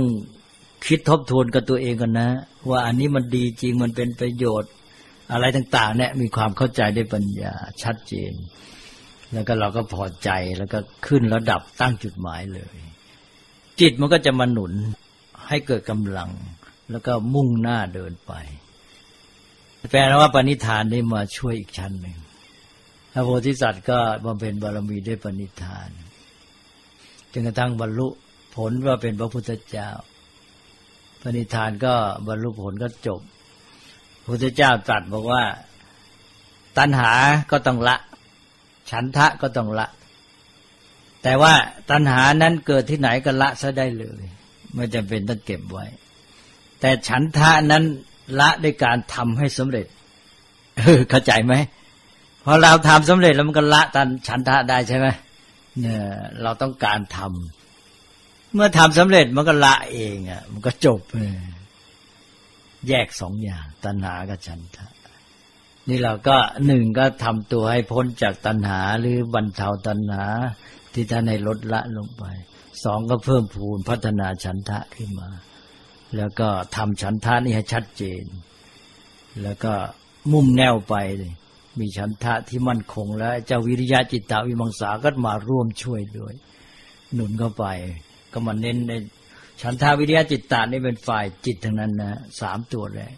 [0.86, 2.30] คิดทบทวนกับตัวเองกันนะ
[2.70, 4.72] ว่าอันนี้มันดีจริงมันเป็นประโยชน์
[5.32, 8.34] อะไรต่าง ๆ เนี่ย มีความเข้าใจได้ปัญญาชัดเจน
[9.34, 12.76] แล้วก็เราก็พอใจแล้วก็ขึ้นระดับตั้งจุดหมายเลย
[13.80, 14.74] จิตมันก็จะมาหนุน
[15.48, 16.32] ให้เกิดกำลัง
[16.92, 18.34] แล้วก็มุ่งหน้าเดินไป
[19.92, 22.18] แปลว่าปณิธานได้มาช่วยอีกชั้นหนึ่ง
[23.14, 25.90] พระโพธิสัตว์ก็บำเพ็ญบารมีด้วยปณิธาน
[27.32, 28.08] จนกระทั่งบรรลุ
[28.56, 29.90] ผลว่าเป็นพระพุทธเจ้า
[31.22, 31.94] ปณิธานก็
[32.28, 33.22] บรรลุผลก็จบ
[34.26, 35.44] พุทธเจ้าตรัสบอกว่า
[36.78, 37.12] ตัณหา
[37.52, 37.98] ก็ต้องละ
[38.92, 39.88] ฉันทะก็ต้องละ
[41.24, 41.54] แต่ว่า
[41.92, 44.22] ตัณหานั้นเกิดที่ไหนก็ละซะได้เลย
[44.74, 45.86] ไม่จำเป็นต้องเก็บไว้
[46.80, 47.84] แต่ฉันทะนั้น
[48.40, 49.88] ละด้วยการทำให้สำเร็จ
[51.10, 51.54] เข้าใจไหม
[52.46, 55.08] พอเราทำสำเร็จแล้วมันก็ละตันฉันทะได้ใช่ไหม
[55.80, 56.02] เนี่ย
[56.42, 57.57] เราต้องการทำ
[58.54, 61.02] เมื่อทำสำเร็จมันก็ละเองอะ มันก็จบ
[62.88, 64.88] แยกสองอย่าง ตัณหากับฉันทะ
[65.90, 70.26] นี่เราก็หนึ่งก็ทำตัวให้พ้นจากตัณหาหรือบรรเทาตัณหา
[70.94, 72.24] ที่ท่านในลดละลงไป
[72.84, 75.30] สองก็เพิ่มพูนพัฒนาฉันทะขึ้นมา
[76.16, 78.24] แล้วก็ทำฉันทะนี่ให้ชัดเจน
[79.44, 79.74] แล้วก็
[80.32, 81.34] มุ่งแนวไปเลย
[81.80, 86.34] มีฉันทะที่มั่นคงแล้วเจ้าวิริยะจิตตวิมังสาก็มาร่วมช่วยด้วย
[87.14, 87.66] หนุนเข้าไป
[88.38, 88.94] ก็มาเน้นใน
[89.62, 93.16] ฉันทาวิริยะจิตตานี่เป็นฝ่ายจิตทั้งนั้นนะสามตัวแรก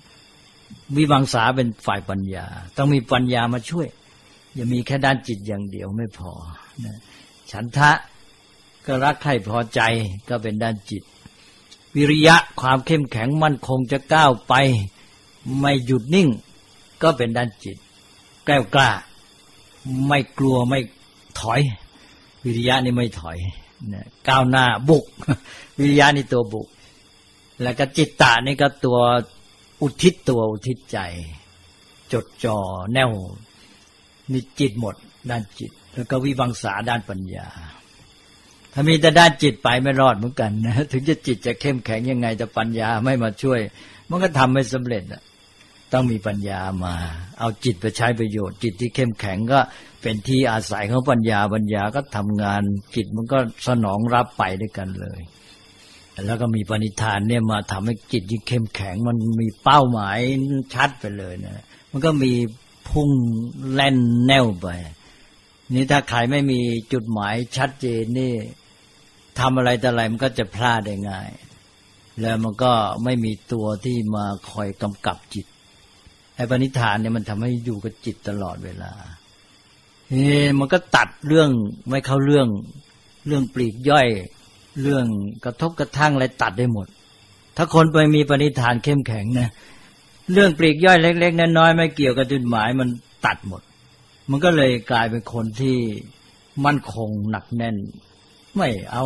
[0.95, 2.45] วิมังสาเป็นฝ่ายปัญญา
[2.77, 3.87] ต้องมีปัญญามาช่วย
[4.55, 6.31] อย่ามีแค่ด้านจิตอย่างเดียวไม่พอ
[6.85, 6.97] นะ
[7.51, 7.91] ฉันทะ
[8.85, 9.81] ก็รักใครพอใจ
[10.29, 11.03] ก็เป็นด้านจิต
[11.95, 14.53] วิริยะความเข้มแข็งมั่นคงจะก้าวไป
[15.59, 16.27] ไม่หยุดนิ่ง
[17.01, 17.77] ก็เป็นด้านจิต
[18.45, 18.89] แกล้วกล้า
[20.07, 20.79] ไม่กลัวไม่
[21.39, 21.61] ถอย
[22.43, 23.37] วิริยะนี่ไม่ถอย
[24.29, 25.05] ก้าวหน้าบุก
[25.77, 26.67] วิริยะนี่ตัวบุก
[27.63, 28.99] แล้วก็จิตตานี่ก็ตัว
[29.81, 30.99] อุทิศตัวอุทิศใจ
[32.13, 32.57] จดจ่อ
[32.93, 33.11] แน่ว
[34.31, 34.95] นี่จิตหมด
[35.29, 37.47] ด้านจิต แล้วก็วิวังสาด้านปัญญา
[38.73, 43.59] ถ้ามีแต่ด้านจิตไปไม่รอดเหมือนกันนะถึงจะจิตจะเข้มแข็งยังไงแต่ปัญญาไม่มาช่วย
[44.09, 45.21] มันก็ทำไม่สำเร็จอะ
[45.93, 46.95] ต้องมีปัญญามา
[47.39, 49.59] เอาจิตไปใช้ประโยชน์ จิตที่เข้มแข็งก็
[50.01, 52.61] เป็นที่อาศัยของปัญญาปัญญาก็ทำงาน
[52.95, 55.21] จิตมันก็สนองรับไปด้วยกันเลย
[56.25, 60.17] แล้วก็มีปณิธานเนี่ยมาทำให้จิตยิ่งเข้มแข็ง มันมีเป้าหมาย
[60.75, 62.33] ชัดไปเลยนะมันก็มี
[62.89, 63.09] พุ่ง
[63.73, 63.97] แล่น
[64.27, 64.67] แนวไป
[65.73, 66.59] นี่ถ้าใครไม่มี
[66.93, 68.33] จุดหมายชัดเจนนี่
[69.39, 71.29] ทำอะไรแต่อะไรมันก็จะพลาดได้ง่าย
[72.21, 72.73] แล้วมันก็
[73.03, 75.45] ไม่มีตัวที่มาคอยกำกับจิต
[76.39, 78.91] อ้ปณิธานเนี่ยมันทำให้อยู่กับจิตตลอดเวลา
[80.09, 80.25] เฮ้
[80.59, 81.49] มันก็ตัดเรื่อง
[81.89, 82.47] ไม่เข้าเรื่อง
[83.27, 84.07] เรื่องปลีกย่อย
[84.81, 85.05] เรื่อง
[85.45, 86.87] กระทบกระทั่งอะไรตัดได้หมด
[87.57, 89.49] ถ้าคนไปมีปณิธานเข้มแข็งนะ
[90.33, 92.89] เรื่องปลีกย่อยเล็ก ๆน้อยๆไม่เกี่ยวกับจุดหมายมัน
[93.25, 93.61] ตัดหมด
[94.29, 95.77] มันก็เลยกลายเป็นคนที่
[96.65, 97.77] มั่นคงหนักแน่น
[98.55, 99.05] ไม่เอา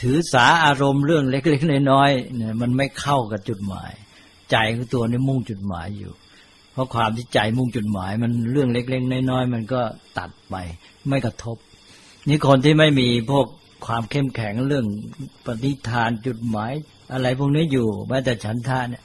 [0.00, 3.92] ถือสาอารมณ์เรื่องเล็กๆน้อยๆเนี่ยมันไม่เข้ากับจุดหมาย
[4.50, 6.12] ใจของตัวนี้มุ่งจุดหมายอยู่
[6.78, 9.80] ราะความที่ใจมุ่งจุดหมาย มันเรื่องเล็กๆน้อยๆมันก็
[10.18, 10.54] ตัดไป
[11.08, 11.56] ไม่กระทบ
[12.28, 13.46] นี่คนที่ไม่มีพวก
[13.86, 14.86] ความเข้มแข็งเรื่อง
[15.46, 16.72] ปฏิทานจุดหมาย
[17.12, 19.02] อะไรพวกนี้อยู่แม้แต่ฉันทาเนี่ย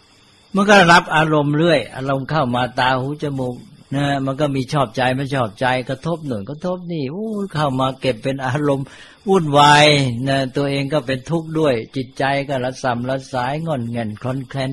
[0.56, 3.56] มันก็รับอารมณ์เรื่อย อารมณ์เข้ามาตาหูจมูก
[3.96, 8.86] นะมันก็มีชอบใจไม่ชอบใจกระทบหนึ่งกระทบนี่โอ้เข้ามาเก็บเป็นอารมณ์
[9.30, 9.86] วุ่นวาย
[10.30, 14.72] นะตัวเองก็เป็นทุกข์ด้วย จิตใจก็ระสำระสายงอนเงันคลอนแคลน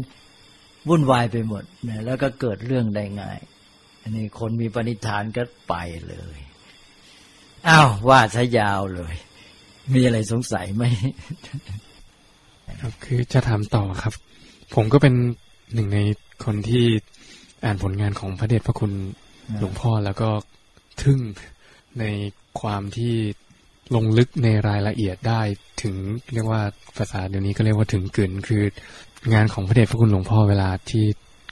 [0.89, 3.39] วุ่นวายไปหมดนะแล้วก็เกิดเรื่องได้ง่าย
[4.03, 5.75] อันนี้คนมีปณิธานก็ไป
[6.09, 6.39] เลย
[7.69, 9.15] อ้าวว่าซะยาวเลย
[9.95, 10.85] มีอะไรสงสัยไหม
[12.81, 14.15] ครับคือจะถามต่อครับ
[14.75, 15.15] ผมก็เป็น
[15.75, 15.99] หนึ่งใน
[16.45, 16.85] คนที่
[17.65, 18.93] อ่านผลงานของพระเดชพระคุณ
[19.59, 20.31] หลวงพ่อแล้วก็
[21.03, 21.19] ทึ่ง
[22.01, 22.05] ใน
[22.61, 23.15] ความที่
[23.95, 25.43] ลงลึกในรายละเอียดได้
[25.83, 25.95] ถึง
[26.33, 26.63] เรียกว่า
[26.97, 28.63] ภาษาเดี๋ยวนี้ก็เรียกว่าถึงกึนคือ
[29.33, 31.05] งานของพระเดชพระคุณหลวงพ่อเวลาที่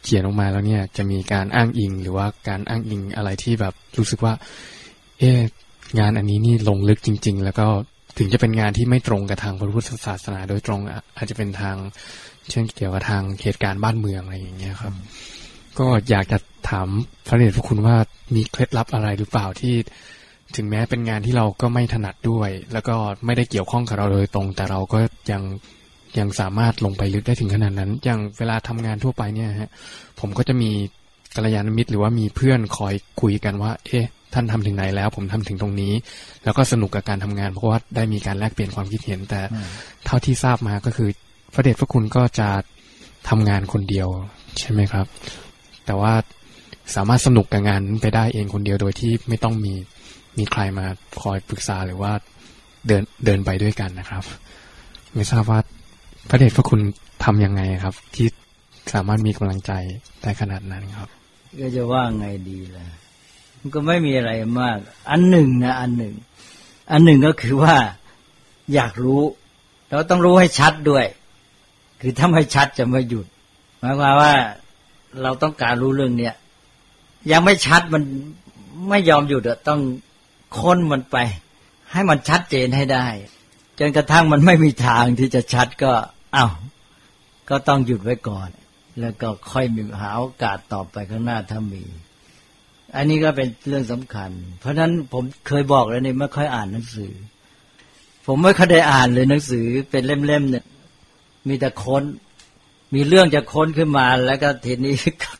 [0.03, 4.35] เขียนออกมาแล้วเนี่ย จะมีการอ้างอิงหรือว่าการอ้างอิงอะไรที่แบบรู้สึกว่า
[5.19, 5.31] เอ๊
[5.99, 7.67] งานอันนี้นี่ลงลึกจริง ๆ แล้วก็
[8.19, 10.81] ถึงจะเป็นงานที่ไม่ตรงกับทางพระพุทธศาสนา โดยตรง
[11.17, 11.77] อาจจะเป็นทาง
[12.51, 14.95] เช่นเกี่ยวกับทางเหตุการณ์บ้านเมืองอะไรอย่างเงี้ยครับ
[15.79, 16.39] ก็อยากจะ
[16.71, 16.89] ถาม
[17.27, 17.97] พระเดชพระคุณว่า
[18.35, 19.75] มีเคล็ดลับอะไรหรือเปล่าที่
[20.57, 24.99] ถึงแม้เป็นงานที่เราก็ไม่ถนัดด้วย แล้วก็ไม่ได้เกี่ยวข้องกับเราโดยตรง แต่เราก็
[25.31, 25.43] ยัง
[26.19, 29.71] ยังสามารถลงไปลึกได้ถึงขนาดนั้น อย่างเวลาทำงานทั่วไปเนี่ยฮะ
[30.21, 30.71] ผมก็จะมี
[31.37, 35.93] กัลยาณมิตรหรือว่ามีเพื่อนคอยคุยกันว่า เอ๊ะ ท่านทำถึงไหนแล้ว ผมทำถึงตรงนี้
[36.45, 39.41] แล้วก็สนุกกับการทำงาน เพราะว่าได้มีการแลกเปลี่ยนความคิดเห็น แต่
[40.07, 41.09] เท่าที่ทราบมาก็คือ
[41.55, 42.49] พระเดชพระคุณก็จะ
[43.29, 44.09] ทำงานคนเดียว
[44.59, 45.07] ใช่ไหมครับ
[45.87, 46.13] แต่ว่า
[46.97, 49.75] สามารถสนุกกับงานไปได้เองคนเดียวโดยที่ไม่ต้องมี
[50.39, 50.87] มีใครมา
[51.23, 52.13] คอยปรึกษาหรือว่า
[52.87, 54.25] เดินเดินไปด้วยกันนะครับ
[55.15, 55.61] ไม่ทราบว่า
[56.29, 56.81] พระเดชพระคุณ
[57.25, 58.27] ทํำยังไงครับ ที่
[58.93, 59.73] สามารถมีกำลังใจ
[60.23, 61.09] ได้ขนาดนั้นครับ
[61.61, 62.85] ก็จะว่าไงดีล่ะ
[63.59, 64.79] มันก็ไม่มีอะไรมาก
[65.11, 66.15] อันหนึ่งนะอันหนึ่ง
[66.93, 67.77] อันหนึ่งก็คือว่า
[68.75, 69.23] อยากรู้
[69.91, 71.05] เราต้องรู้ให้ชัดด้วย
[72.01, 73.27] คือถ้าไม่ชัดจะไม่หยุด
[73.81, 74.33] หมายความว่า
[75.23, 76.35] เราต้องการรู้เรื่องเนี้ย
[77.33, 78.03] ยังไม่ชัดมัน
[78.89, 79.81] ไม่ยอมหยุดต้อง
[80.59, 81.17] ค้นมันไป
[81.93, 83.07] ให้มันชัดเจนให้ได้
[83.79, 85.93] จนกระทั่งมันไม่มีทางที่จะชัดก็
[86.37, 86.53] อา้าว
[87.49, 88.49] ก็ต้องหยุดไว้ก่อน
[89.01, 91.83] แล้วก็ค่อยมีหาโอกาสต่อไปข้างหน้าถ้ามี
[92.97, 97.13] อันนี้ก็เป็นเรื่องสำคัญ เพราะฉะนั้นผมเคยบอกแล้วนี่ไม่ค่อยอ่านหนังสือ
[98.27, 100.65] ผมไม่ค่อยได้อ่านเลยหนังสือเป็นเล่มๆเนี่ย
[101.49, 102.03] มีแต่ค้น
[102.95, 104.95] มีเรื่องจะค้นขึ้นมา แล้วก็ทีนี้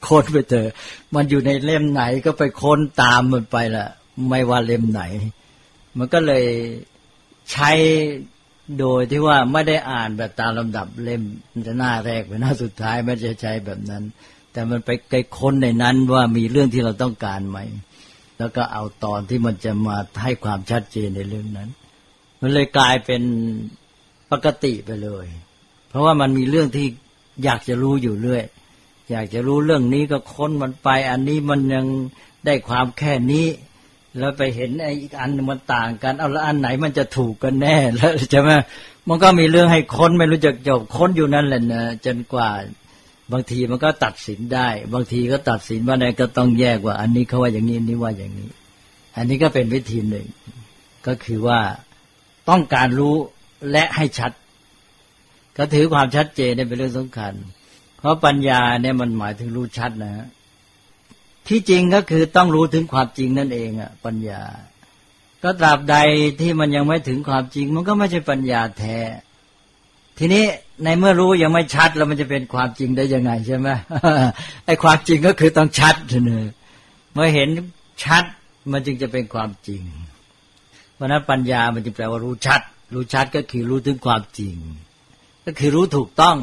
[0.09, 0.71] ค้นไปเถอะ
[1.15, 3.87] มันอยู่ในเล่มไหนก็ไปค้นตามมันไปละ
[4.29, 5.03] ไม่ว่าเล่มไหน
[5.99, 6.47] มันก็เลย
[7.53, 7.71] ใช้
[8.81, 14.03] โดยที่ว่าไม่ได้อ่านแบบตามลำดับเล่มมันจะหน้าแรกไปหน้าสุดท้ายไม่จะใช้แบบนั้น
[14.53, 17.59] แต่มันไปไกลค้นในนั้นว่ามีเรื่องที่เราต้องการไหม
[18.39, 21.69] แล้วก็เอาตอนที่มันจะมาให้ความชัดเจนในเรื่องนั้น
[22.41, 23.23] มันเลยกลายเป็น
[24.33, 25.27] ปกติไปเลย
[25.89, 26.87] เพราะว่ามันมีเรื่องที่
[27.45, 28.45] อยากจะรู้อยู่เรื่อย
[29.11, 31.87] อยากจะรู้เรื่องนี้ก็ค้นมันไป อันนี้มันยัง
[32.47, 33.47] ได้ความแค่นี้
[34.19, 38.51] แล้วไปเห็นไอ้อีกอันมันต่างกัน เอาแล้วอันไหนมันจะถูกกันแน่แล้วใช่ไหม
[39.09, 42.51] มันก็มีเรื่องให้ค้นไม่รู้จักจบค้นอยู่นั่นแหละนะจนกว่า
[43.33, 48.49] บางทีมันก็ตัดสินได้ บางทีก็ตัดสินว่าไหนก็ต้องแยกว่า อันนี้เขาว่าอย่างนี้อันนี้ว่าอย่างนี้
[49.17, 50.27] อันนี้ก็เป็นวิธีหนึ่ง
[51.07, 51.61] ก็คือว่า
[52.49, 53.17] ต้องการรู้
[53.71, 54.33] และให้ชัด
[55.57, 57.33] ก็ถือความชัดเจนเป็นเรื่องสำคัญ
[57.99, 60.27] เพราะปัญญาเนี่ยมันหมายถึงรู้ชัดนะฮะ
[61.49, 64.43] ที่จริงก็คือต้องรู้ถึงความจริงนั่นเองอะปัญญา
[65.43, 65.97] ก็ตราบใด
[66.41, 68.99] ที่มันยังไม่ถึงความจริง มันก็ไม่ใช่ปัญญาแท้
[70.19, 70.45] ทีนี้
[70.85, 73.69] ในเมื่อรู้ยังไม่ชัดแล้วมันจะเป็นความจริงได้ยังไงใช่ไหม
[74.67, 76.47] ไอ้ความจริงก็คือต้องชัดเนอ
[77.13, 77.49] เมื่อเห็น
[78.05, 78.25] ชัด
[78.73, 79.83] มันจึงจะเป็นความจริง
[80.95, 82.61] เพราะนั้นปัญญามันจึงแปลว่ารู้ชัด
[82.95, 84.55] รู้ชัดก็คือรู้ถึงความจริง
[85.45, 86.37] ก็คือรู้ถูกต้อง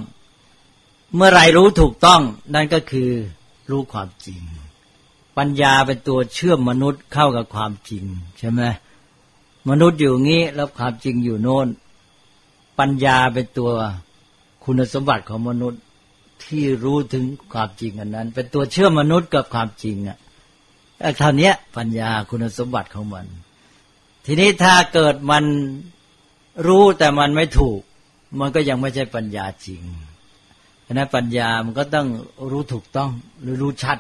[1.15, 2.21] เมื่อไรรู้ถูกต้อง
[2.55, 3.09] นั่นก็คือ
[3.71, 4.41] รู้ความจริง
[5.37, 8.03] ปัญญาเป็นตัวเชื่อมมนุษย์เข้ากับความจริง
[8.39, 8.61] ใช่ไหม
[9.69, 11.67] มนุษย์อยู่งี้แล้วความจริงอยู่โน่น
[12.79, 13.71] ปัญญาเป็นตัว
[14.63, 15.81] คุณสมบัติของมนุษย์
[16.45, 20.17] ที่รู้ถึงความจริงอันนั้น เป็นตัวเชื่อมมนุษย์กับความจริงอะ
[21.17, 23.25] เท่านี้ปัญญาคุณสมบัติของมัน
[24.25, 25.43] ทีนี้ถ้าเกิดมัน
[26.67, 27.79] รู้แต่มันไม่ถูก
[28.39, 29.81] มันก็ยังไม่ใช่ปัญญาจริง
[30.85, 32.07] ฉะนั้นปัญญามันก็ต้อง
[32.51, 33.97] รู้ถูกต้องหรือรู้ชัด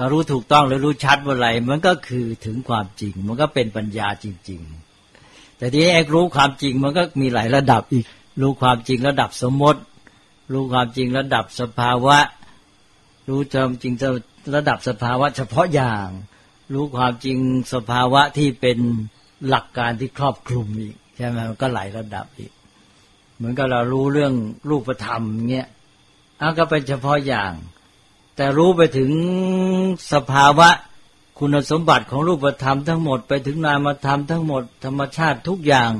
[0.00, 4.60] ถ้ารู้ถูกต้องหรือรู้ชัดว่าอะไรมันก็คือถึงความจริง มันก็เป็นปัญญาจริง
[5.08, 8.06] ๆ แต่ทีนี้ไอ้รู้ความจริงมันก็มีหลายระดับอีก
[8.40, 9.80] รู้ความจริงระดับสมมติ
[10.52, 12.18] รู้ความจริงระดับสภาวะ
[13.28, 13.94] รู้จำจริง
[14.54, 16.08] ระดับสภาวะ เฉพาะอย่าง
[16.74, 17.36] รู้ความจริง
[17.74, 18.78] สภาวะที่เป็น
[19.48, 22.52] หลักการที่ครอบคลุมอีกใช่ไหมมันก็หลายระดับอีก
[23.36, 24.34] เหมือนกับเรารู้เรื่อง
[24.68, 25.68] รูปธรรมเงี้ย
[26.40, 27.52] อันก็เป็นเฉพาะอย่าง
[28.40, 29.10] แต่รู้ไปถึง
[30.12, 30.68] สภาวะ
[31.38, 35.90] คุณสมบัติของรูปธรรมทั้งหมด ไปถึงนามธรรมทั้งหมด ธรรมชาติทุกอย่าง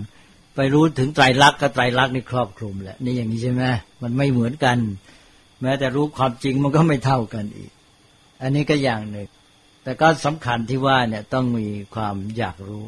[0.55, 3.63] ไปรู้ถึงไตรลักษณ์กับไตรลักษณ์นี่ครอบคลุมแหละนี่อย่างนี้ใช่ไหม
[4.03, 4.79] มันไม่เหมือนกัน
[5.63, 7.71] แม้แต่รู้ความจริงมันก็ไม่เท่ากันอีก
[8.43, 9.29] อันนี้ก็อย่างหนึ่ง
[9.83, 12.87] แต่ก็สำคัญที่ว่าเนี่ยต้องมีความอยากรู้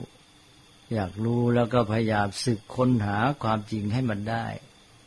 [0.94, 4.46] อยากรู้แล้วก็พยายามสึกค้นหาความจริงให้มันได้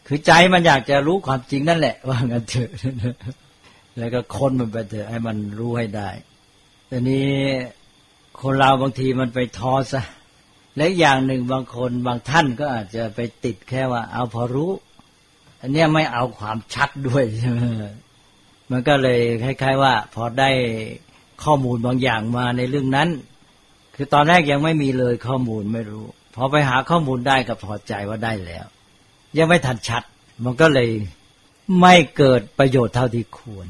[0.07, 2.71] คือใจมันอยากจะรู้ความจริงนั่นแหละ ว่างั้นเถอะ
[3.97, 6.09] แล้วก็ค้นมันไปเถอะให้มันรู้ให้ได้
[6.87, 7.29] แต่นี้
[8.41, 10.01] คนเราบางทีมันไปท้อซะ
[10.77, 14.71] และอย่างหนึ่งบางคนบางท่านก็อาจจะไปติดแค่ว่า เอาพอรู้
[15.61, 17.59] อันนี้ไม่เอาความชัดด้วยใช่ไหม
[18.71, 20.49] มันก็เลยคล้ายๆ ว่า พอได้
[21.43, 23.09] ข้อมูลบางอย่างมาในเรื่องนั้น
[23.95, 28.65] คือตอนแรกยังไม่มีเลยข้อมูลไม่รู้ พอไปหาข้อมูลได้ก็พอใจว่าได้แล้ว
[29.37, 30.03] ยังไม่ทันชัด
[30.43, 30.89] มันก็เลย
[31.79, 33.67] ไม่เกิดประโยชน์เท่าที่ควร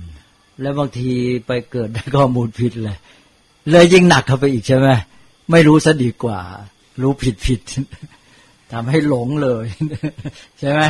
[0.61, 1.11] แล้วบางที
[1.47, 2.97] ไปเกิดได้ข้อมูลผิดเลย
[3.69, 4.89] เลยยิ่งหนักเข้าไปอีกใช่ไหม
[5.51, 6.39] ไม่รู้ซะดีกว่า
[7.01, 7.61] รู้ผิดผิด
[8.71, 9.65] ทำให้หลงเลย
[10.59, 10.81] ใช่ไหม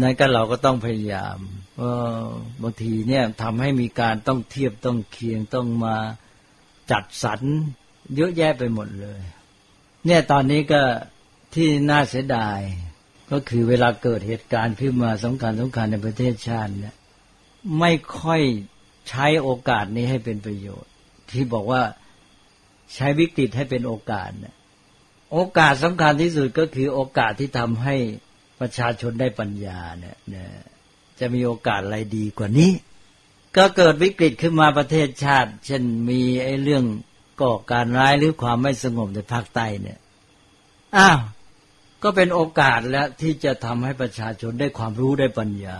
[0.00, 1.36] นั้นก็เราก็ต้องพยายาม
[2.62, 5.96] บางทีเนี่ยทำให้มีการต้องเทียบต้องเคียงต้องมา
[6.90, 7.40] จัดสรร
[8.16, 9.20] เยอะแยะไปหมดเลย
[10.06, 10.82] เนี่ยตอนนี้ก็
[11.54, 12.58] ที่น่าเสียดาย
[13.30, 16.94] ก็คือเวลาเกิดเหตุการณ์ขึ้นมาสำคัญสำคัญในประเทศชาติเนี่ย
[17.80, 18.42] ไม่ค่อย
[19.08, 20.92] ใช้โอกาสนี้ให้เป็นประโยชน์
[21.30, 21.82] ที่บอกว่า
[22.94, 24.54] ใช้วิกฤตให้เป็นโอกาสเนี่ย
[25.32, 27.96] โอกาสสำคัญที่สุดก็คือโอกาสที่ทำให้
[28.60, 30.16] ประชาชนได้ปัญญาเนี่ย
[31.20, 32.70] จะมีโอกาสอะไรดีกว่านี้
[33.56, 36.84] ก็เกิดวิกฤตขึ้นมาประเทศชาติ เช่นมีไอ้เรื่อง
[37.42, 39.98] ก่อการร้ายหรือความไม่สงบในภาคใต้เนี่ย
[40.96, 41.20] อ้าว
[42.02, 45.78] ก็เป็นโอกาสแล้วที่จะทำให้ประชาชนได้ความรู้ได้ปัญญา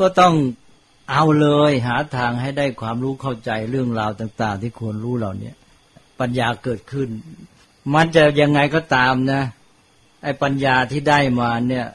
[0.00, 0.34] ก็ต้อง
[1.10, 5.52] เอาเลยหาทางให้ได้ความรู้เข้าใจเรื่องราวต่าง ๆ ที่ควรรู้เหล่านี้
[6.20, 7.08] ปัญญาเกิดขึ้น
[7.94, 9.42] มันจะยังไงก็ตามนะ
[10.22, 11.86] ไอ้ปัญญาที่ได้มาเนี่ย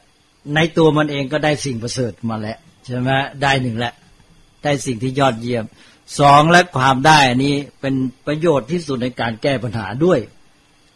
[0.55, 3.09] ในตัวมันเองก็ได้สิ่งประเสริฐมาแล้วใช่ไหม
[3.43, 3.93] ได้หนึ่งแหละ
[4.63, 5.65] ได้สิ่งที่ยอดเยี่ยม
[6.19, 7.95] สองและความได้อันนี้เป็น
[8.25, 10.19] ประโยชน์ที่สุดในการแก้ปัญหาด้วย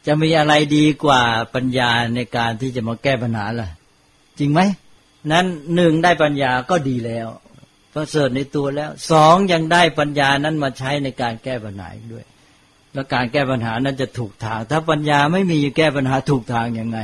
[0.10, 1.22] จะมีอะไรดีกว่า
[1.56, 3.70] ปัญญาในการที่จะมาแก้ปัญหาล่ะ
[4.40, 4.62] จริงไหม
[5.32, 5.46] นั้น
[5.76, 7.28] หนึ่งได้ปัญญาก็ดีแล้ว
[7.94, 12.26] ประเสริฐในตัวแล้วสองยังได้ปัญญานั้นมาใช้ในการแก้ปัญหาด้วย
[12.94, 17.00] แล้วการแก้ปัญหานั้นจะถูกทาง ถ้าปัญญาไม่มีแก้ปัญหาถูกทางยังไง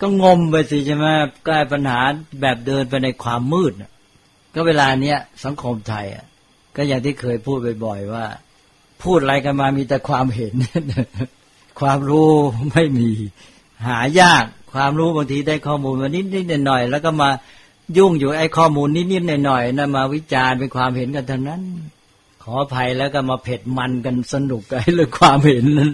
[0.00, 1.06] ก็งมไปสิใช่ไหม
[1.46, 2.00] แก้ปัญหา
[2.40, 3.72] แบบเดินไปในความมืด
[4.54, 6.26] ก็เวลาเนี้ยสังคมไทยอะ
[6.76, 8.26] ก็อย่างที่เคยพูดบ่อยๆว่า
[9.02, 10.54] พูดอะไรกันมามีแต่ความเห็น
[11.80, 12.30] ความรู้
[12.72, 13.10] ไม่มี
[13.86, 17.30] หายาก ความรู้บางทีได้ข้อมูลมานิดนิดหน่อยๆแล้วก็มา
[17.96, 21.62] ยุ่งอยู่ไอ้ข้อมูลนิดนิดหน่อยหน่อยนะมาวิจารณ์เป็นความเห็นกันเทั้งนั้น
[22.42, 25.92] ขออภัยแล้วก็มาเผ็ดมันกันสนุกกันเรื่องความเห็นนั้น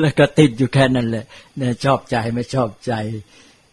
[0.00, 1.24] แล้วก็ติดอยู่แค่นั้นแหละ
[1.56, 2.92] เนี่ยชอบใจไม่ชอบใจ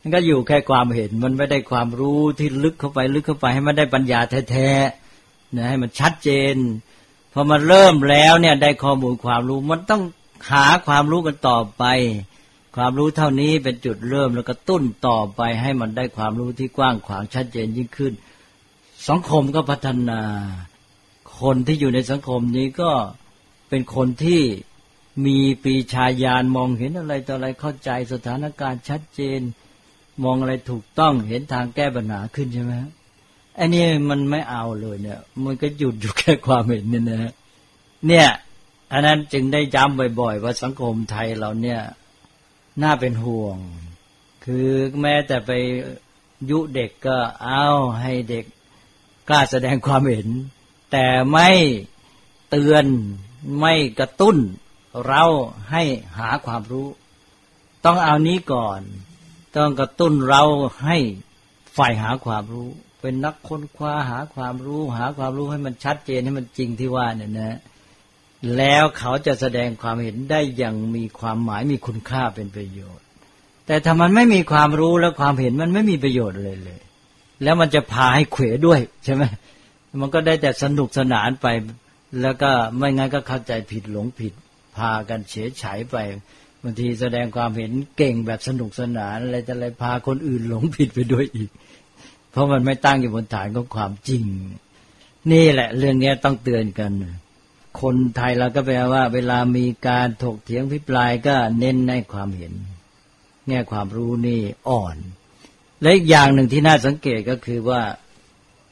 [0.01, 4.19] มันก็อยู่แค่ความเห็นมันไม่ได้ความรู้ที่ลึกเข้าไปลึกเข้าไปให้มันได้ปัญญา
[4.51, 6.55] แท้ๆนะให้มันชัดเจน
[7.33, 10.01] พอมันเริ่มแล้วเนี่ยได้ข้อมูลความรู้มันต้อง
[10.51, 11.83] หาความรู้กันต่อไป
[12.75, 18.13] ความรู้เท่านี้เป็นจุดเริ่มแล้วก็ตุ้นต่อไปให้มันได้ความรู้ที่กว้างขวางชัดเจนยิ่งขึ้น
[19.07, 20.21] สังคมก็พัฒนา
[21.41, 22.91] คนที่อยู่ในสังคมนี้ก็
[23.69, 24.41] เป็นคนที่
[25.25, 29.39] มีปีชาญาณมองเห็นอะไรต่ออะไรเข้าใจสถานการณ์ชัดเจน
[30.23, 32.73] มองอะไรถูกต้องเห็นทางแก้ปัญหาขึ้นใช่ไหม
[33.59, 37.33] อันนี้มันไม่เอาเลยเนี่ย มันก็หยุดอยู่แค่ความเห็นเนี่ยนะ
[38.07, 38.27] เนี่ย
[38.91, 41.81] อันนั้นจึงได้ย้ำบ่อย ๆ ว่าสังคมไทยเราเนี่ย
[42.81, 43.57] น่าเป็นห่วง
[44.45, 44.67] คือ
[45.01, 45.51] แม้แต่ไป
[46.49, 47.65] ยุเด็กก็เอา
[48.01, 48.45] ให้เด็ก
[49.29, 50.27] กล้าแสดงความเห็น
[50.91, 51.49] แต่ไม่
[52.49, 52.85] เตือน
[53.59, 54.37] ไม่กระตุ้น
[55.07, 55.23] เรา
[55.71, 55.83] ให้
[56.17, 56.87] หาความรู้
[57.85, 58.81] ต้องเอานี้ก่อน
[59.55, 60.43] ต้องกระตุ้นเรา
[60.85, 60.97] ให้
[61.77, 62.69] ฝ่ายหาความรู้
[63.01, 67.57] เป็นนักค้นคว้าหาความรู้ หาความรู้ให้มันชัดเจนให้มันจริงที่ว่าเนี่ยนะ
[68.57, 73.05] แล้วเขาจะแสดงความเห็นได้อย่างมีความหมายมีคุณค่าเป็นประโยชน์
[73.67, 76.81] แต่ถ้ามันไม่มีความรู้แล้วความเห็นมันไม่มีประโยชน์เลยเลย
[77.43, 79.23] แล้วมันจะพาให้เขวด้วยใช่ไหม
[80.01, 81.47] มันก็ได้แต่สนุกสนานไป
[82.21, 84.33] แล้วก็ไม่งั้นก็เข้าใจผิดหลงผิด
[84.77, 85.95] พากันเฉยฉายไป
[86.63, 91.49] บางทีแสดงความเห็นเก่งแบบสนุกสนานอะไรจะอะไรพาคนอื่นหลงผิดไปด้วยอีก
[92.31, 94.23] เพราะมันไม่ตั้งอยู่บนฐานของความจริง
[95.31, 96.91] นี่แหละ เรื่องนี้ต้องเตือนกัน
[97.81, 102.53] คนไทยเราก็แปลว่า เวลามีการถกเถียงพิปรายก็เน้นในความเห็น
[103.47, 104.97] แง่ความรู้นี่อ่อน
[105.81, 107.81] และอีกอย่างหนึ่งที่น่าสังเกตก็คือว่า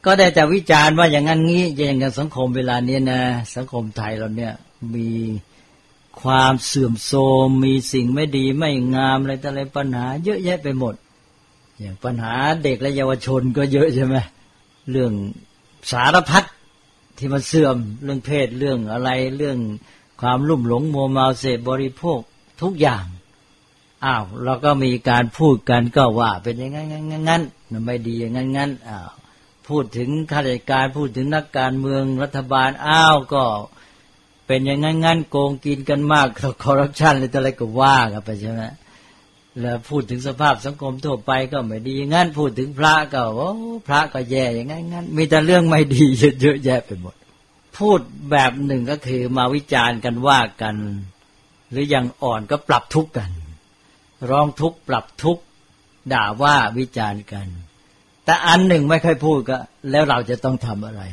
[0.06, 3.22] ก็ได้แต่วิจารณ์ว่าอย่างนั้นงี้อย่างนั้นสังคมเวลานี้นะ
[3.56, 4.54] สังคมไทยเราเนี่ย
[4.96, 5.10] มี
[6.22, 10.96] ความเสื่อมโทรมมีสิ่งไม่ดีไม่งามอะไรแต่อะไรปัญหา เยอะแยะไปหมด
[11.80, 12.34] อย่างปัญหา
[12.64, 14.16] เด็กและเยาวชนก็เยอะใช่ไหม
[14.92, 15.12] เรื่อง
[15.92, 16.44] สารพัด
[17.18, 19.58] ที่มันเสื่อมเรื่องเพศเรื่องอะไรเรื่อง
[20.22, 22.20] ความลุ่มหลงมัวเมาเสพบริโภค
[22.62, 23.06] ทุกอย่าง
[24.06, 29.12] อ้าวเราก็มีการพูดกันก็ว่า เป็นอย่างนั้นงั้นงั้นมันไม่ดีอย่างนั้นงั้นอ้าว
[29.68, 33.44] พูดถึงข้าราชการพูดถึงนักการเมืองรัฐบาลอ้าวก็
[34.48, 36.28] เป็นอย่างนั้นงั้นโกงกินกันมาก
[36.64, 38.64] คอร์รัปชันอะไรก็ว่ากันไปใช่ไหม
[39.62, 43.50] แล้วพูดถึงสภาพสังคมทั่วไปก็ไม่ดีงั้นพูดถึงพระก็โอ้
[43.88, 47.16] พระก็แย่อย่างงั้นงั้นมีแต่เรื่องไม่ดีเยอะแยะไปหมด
[47.78, 48.00] พูด
[48.32, 50.76] แบบหนึ่งก็คือมาวิจารณ์กันว่ากัน
[51.72, 53.32] หรืออย่างอ่อนก็ปรับทุกข์กัน
[54.30, 55.44] ร้องทุกข์ปรับทุกข์
[56.14, 57.48] ด่าว่าวิจารณ์กัน
[58.26, 59.58] แต่อันหนึ่งไม่ค่อยพูดก็
[59.92, 61.04] แล้วเราจะต้องทำอะไร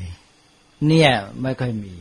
[0.89, 1.11] เนี่ย
[1.43, 1.95] ไม่ค่อยมี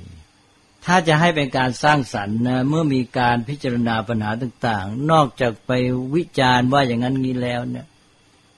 [0.86, 5.72] ถ้าจะให้เป็นการสร้างสรรค์นะเมื่อมีการพิจารณาปัญหาต่าง ๆ นอกจากไป
[6.16, 7.86] วิจารณ์ว่าอย่างนั้นนี้แล้วเนี่ย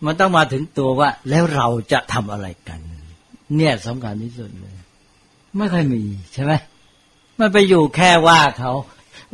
[0.05, 2.79] มันต้องมาถึงตัวว่า แล้วเราจะทำอะไรกัน
[3.55, 4.75] เนี่ยสำคัญที่สุดเลย
[5.57, 6.51] ไม่ค่อยมีใช่ไหม
[7.39, 8.73] มันไปอยู่แค่ว่าเขา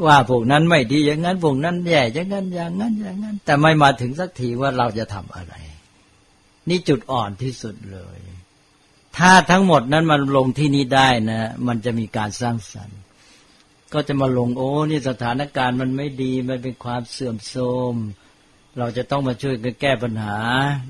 [0.05, 5.53] ว่าพวกนั้นไม่ดีอย่างนั้นพวกนั้นแย่อย่างนั้นอย่างนั้นอย่างนั้น แต่ไม่มาถึงสักทีว่าเราจะทำอะไร
[6.69, 8.19] นี่จุดอ่อนที่สุดเลย
[9.17, 12.99] ถ้าทั้งหมดนั้นมันลงที่นี้ได้นะ มันจะมีการสร้างสรรค์
[13.93, 17.95] ก็จะมาลงโอ้นี่สถานการณ์มันไม่ดีมันเป็นความเสื่อมโทรม
[18.79, 20.37] เราจะต้องมาช่วยกันแก้ปัญหา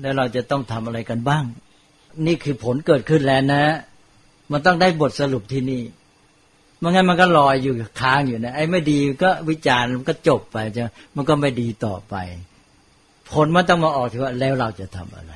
[0.00, 1.44] แล้วเราจะต้องทำอะไรกันบ้าง
[2.26, 3.64] นี่คือผลเกิดขึ้นแล้วนะ
[4.52, 5.82] มันต้องได้บทสรุปที่นี่
[6.82, 10.82] มันงั้นมันก็ลอยอยู่ค้างอยู่นะไอ้ไม่ดีก็วิจารณ์มันก็จบไปจะ
[11.16, 12.14] มันก็ไม่ดีต่อไป
[13.30, 15.34] ผลมันต้องมาออกที่ว่าแล้วเราจะทำอะไร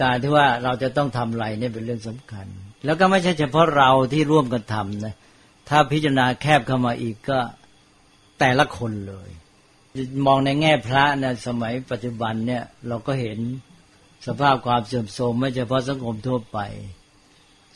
[0.00, 2.46] การที่ว่าเราจะต้องทำอะไรเนี่ยเป็นเรื่องสำคัญ
[2.84, 5.14] แล้วก็ไม่ใช่เฉพาะเราที่ร่วมกันทำนะ
[5.68, 7.38] ถ้าพิจารณาแคบเข้ามาอีกก็
[8.40, 9.30] แต่ละคนเลย
[10.26, 13.38] มองในแง่พระนะสมัยปัจจุบันเนี่ยเราก็เห็น
[14.26, 16.58] สภาพความเสื่อมโทรมไม่เฉพาะสังคมทั่วไป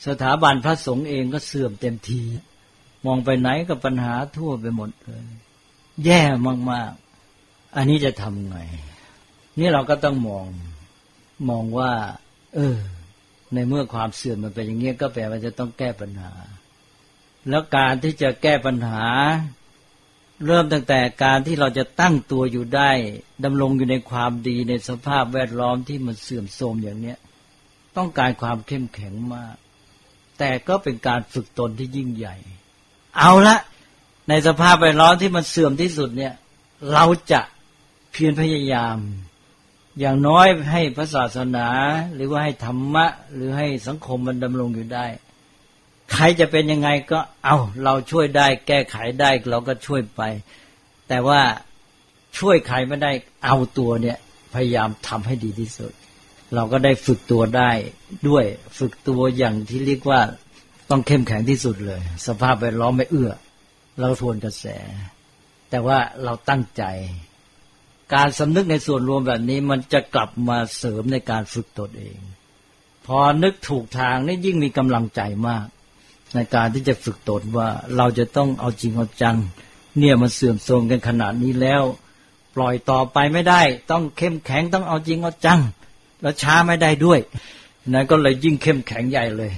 [0.07, 2.21] สถาบันพระสงฆ์เองก็เสื่อมเต็มที
[3.05, 5.25] มองไปไหนก็ปัญหาทั่วไปหมดเลย
[6.05, 6.21] แย่
[6.71, 8.57] มากๆ อันนี้จะทำไง
[9.59, 10.47] นี่เราก็ต้องมอง
[11.49, 11.93] มองว่า
[12.55, 12.77] เออ
[13.53, 16.33] ในเมื่อความเสื่อมมันเป็นอย่างนี้ยก็แปลว่าจะต้องแก้ปัญหา
[17.49, 19.03] แล้วการที่จะแก้ปัญหา
[20.45, 22.91] เริ่มตั้งแต่การที่เราจะตั้งตัวอยู่ได้
[23.43, 27.17] ดำรงอยู่ในความดีในสภาพแวดล้อมที่มันเสื่อมโทรมอย่างเนี้ย
[27.97, 29.55] ต้องการความเข้มแข็งมาก
[30.39, 32.35] แต่ก็เป็นการฝึกตนที่ยิ่งใหญ่
[33.17, 33.57] เอาละ
[34.29, 36.33] ในสภาพแวดล้อมที่มันเสื่อมที่สุดเนี่ย
[36.93, 37.41] เราจะ
[38.11, 38.97] เพียรพยายาม
[39.99, 41.67] อย่างน้อยให้พระศาสนา
[42.15, 45.05] หรือว่าให้ธรรมะ หรือให้สังคมมันดำรงอยู่ได้
[46.13, 50.21] ใครจะเป็นยังไงก็เอาเราช่วยได้แก้ไขได้เราก็ช่วยไป
[51.07, 51.41] แต่ว่า
[52.37, 53.11] ช่วยใครไม่ได้
[53.45, 54.17] เอาตัวเนี่ย
[54.53, 55.91] พยายามทำให้ดีที่สุด
[56.55, 57.71] เราก็ได้ฝึกตัวได้
[58.29, 58.45] ด้วย
[58.79, 60.21] ฝึกตัวอย่างที่เรียกว่า
[60.89, 63.31] ต้องเข้มแข็งที่สุดเลย สภาพแวดล้อมไม่เอื้อ
[63.99, 64.65] เราทวนกระแส
[65.69, 66.83] แต่ว่าเราตั้งใจ
[68.13, 72.17] การสำนึกในส่วนรวมแบบนี้มันจะกลับมาเสริมในการฝึกตนเอง
[73.05, 75.65] พอนึกถูกทางนี่ยิ่งมีกำลังใจมาก
[76.35, 79.37] ในการที่จะฝึกตนว่าเราจะต้องเอาจริงเอาจัง
[79.97, 81.83] เนี่ยมันเสื่อมโทรมกันขนาดนี้แล้ว
[82.55, 85.59] ปล่อยต่อไปไม่ได้ ต้องเข้มแข็งต้องเอาจริงเอาจัง
[86.21, 87.19] แล้วช้าไม่ได้ด้วย
[87.93, 89.51] นั้นก็เลยยิ่งเข้มแข็งใหญ่เลย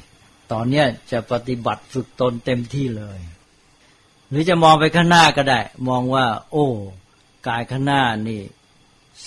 [0.51, 3.19] ตอนเนี้ยจะปฏิบัติฝึกตนเต็มที่เลย
[4.29, 6.67] หรือจะมองไปข้างหน้าก็ได้ มองว่า โอ้
[7.47, 8.41] กายข้างหน้านี่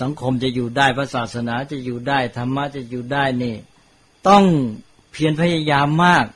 [0.01, 3.57] สังคมจะอยู่ได้พระศาสนาจะอยู่ได้ธรรมะจะอยู่ได้นี่
[4.29, 4.45] ต้อง
[5.13, 6.27] เพียรพยายามมาก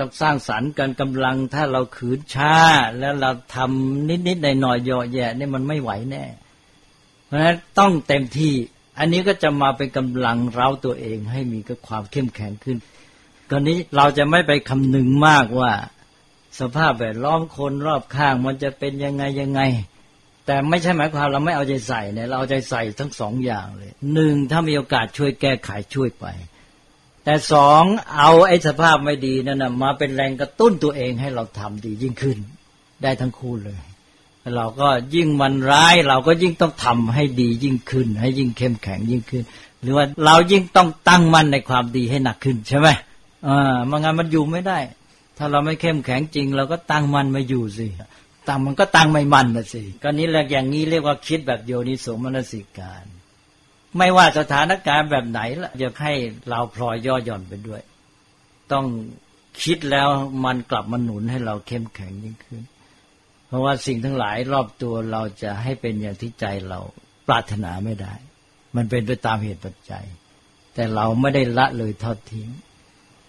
[0.00, 2.54] ต้องสร้างสรรค์กันกำลังถ้าเราขืนช้า
[2.98, 6.24] แล้วเราทำนิดๆหน่อยๆเยอะแยะนี่มันไม่ไหวแน่
[7.26, 8.54] เพราะฉะนั้นต้องเต็มที่
[8.98, 12.78] อันนี้ก็จะมาเป็นกำลังเราตัวเองให้มีก็ความเข้มแข็งขึ้น
[13.50, 15.72] กรณีเราจะไม่ไปคำนึงมากว่า
[16.60, 19.60] สภาพแวดล้อมคนรอบข้างมันจะเป็นยังไงยังไง
[20.50, 26.26] แต่ไม่ใช่หมายความเราไม่เอาใจใส่เนี่ยเราเอาใจใส่ทั้งสองอย่างเลยหนึ่งถ้ามีโอกาสช่วยแก้ไขช่วยไป
[27.24, 27.82] แต่สอง
[28.16, 32.38] เอาไอ้สภาพไม่ดีนั่นนะมาเป็นแรงกระตุ้นตัวเองให้เราทำดียิ่งขึ้น
[33.02, 33.80] ได้ทั้งคู่เลย
[34.56, 39.44] เราก็ยิ่งมันร้ายเราก็ยิ่งต้องทำให้ดียิ่งขึ้น ให้ยิ่งเข้มแข็งยิ่งขึ้น
[39.82, 42.88] หรือว่าเรายิ่งต้องตั้งมั่นในความดีให้หนักขึ้นใช่ไหม
[43.46, 44.78] อ่ามันงานมันอยู่ไม่ได้
[45.38, 47.86] ถ้าเราไม่เข้มแข็งจริง เราก็ตั้งมันไม่อยู่สิ
[48.50, 53.04] ตั้งมันก็ตั้งไม่มันนะสิก็นี้แหละอย่างนี้เรียกว่าคิดแบบโยนิสมนสิการ
[53.96, 56.14] ไม่ว่าสถานการณ์แบบไหนละจะให้
[56.48, 57.82] เราพลอยย่อหย่อนไปด้วย
[58.72, 58.86] ต้อง
[59.62, 60.08] คิดแล้ว
[60.44, 62.62] มันกลับมาหนุนให้เราเข้มแข็งยิ่งขึ้น
[63.46, 66.80] เพราะว่าสิ่งทั้งหลายรอบตัวเราจะให้เป็นอย่างที่ใจเรา
[67.28, 68.14] ปรารถนาไม่ได้
[68.76, 70.04] มันเป็นไปตามเหตุปัจจัย
[70.74, 72.48] แต่เราไม่ได้ละเลยทอดทิ้ง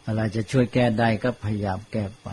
[0.05, 2.29] อะไรจะช่วยแก้ได้ก็พยายามแก้ไป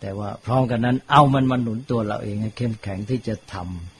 [0.00, 3.54] แต่ว่าพร้อมกันนั้น เอามันมาหนุนตัวเราเองให้เข้มแข็งที่จะท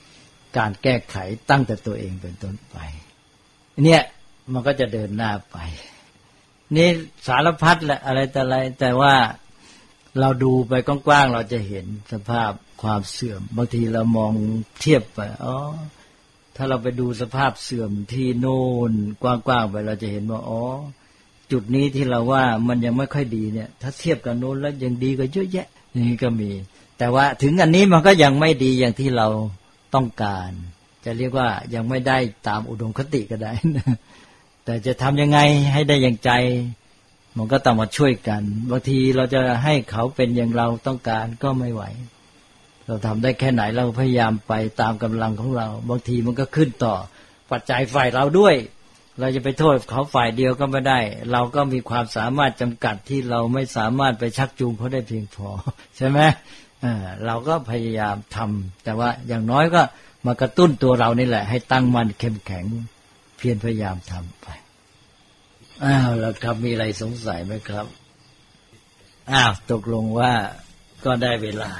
[0.07, 1.17] ำการแก้ไข
[1.51, 2.77] ตั้งแต่ตัวเองเป็นต้นไป
[3.85, 4.03] เนี่ย
[4.53, 5.57] มันก็จะเดินหน้าไป
[6.77, 6.89] นี่
[7.27, 9.15] สารพัดแหละอะไรแต่อะไร แต่ว่า
[10.21, 14.33] เราดูไปกว้างๆเราจะเห็นสภาพความเสื่อมบางทีเรามอง
[14.81, 15.57] เทียบไปอ๋อ
[16.57, 18.93] ถ้าเราไปดูสภาพเสื่อมที่โน่น
[19.23, 20.63] กว้างๆไปเราจะเห็นว่าอ๋อ
[21.53, 26.51] จุดนี้ที่เราว่ามันยังไม่ค่อยดีเนี่ย ถ้าเทียบกับโน้นแล้วยังดีกว่าเยอะแยะ นี่ก็มี
[26.99, 29.27] แต่ว่าถึงอันนี้มันก็ยังไม่ดีอย่างที่เรา
[29.95, 30.51] ต้องการ
[31.05, 32.19] จะเรียกว่ายังไม่ได้
[32.49, 33.53] ตามอุดมคติก็ได้
[34.65, 35.39] แต่จะทำยังไง
[35.73, 36.31] ให้ได้อย่างใจ
[37.37, 41.83] มันก็ต้องมาช่วยกันบางทีเราจะให้เขาเป็นอย่างเราต้องการก็ไม่ไหว
[42.87, 46.95] เราทำได้แค่ไหนเราพยายามไปตามกำลังของเรา บางทีมันก็ขึ้นต่อ
[47.51, 48.55] ปัจจัยฝ่ายเราด้วย
[49.21, 51.01] เราจะไปโทษเขาฝ่ายเดียวก็ไม่ได้
[51.33, 55.49] เราก็มีความสามารถจำกัดที่เราไม่สามารถไปชักจูงเขาได้เพียงพอ
[55.97, 56.19] ใช่ไหม
[57.27, 59.83] เราก็พยายามทำแต่ว่าอย่างน้อยก็
[60.27, 62.65] มากระตุ้นตัวเรานี่แหละ ให้ตั้งมั่นเข้มแข็ง
[63.37, 64.47] เพียรพยายามทำไป
[65.85, 67.87] อ้าวแล้วครับมีอะไรสงสัยไหมครับ
[69.33, 70.33] อ้าวตกลงว่า
[71.05, 71.73] ก็ได้เวลา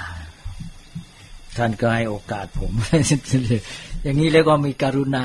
[1.57, 2.73] ท่านก็ให้โอกาสผม
[4.03, 5.25] อย่างนี้เรียกว่ามีกรุณา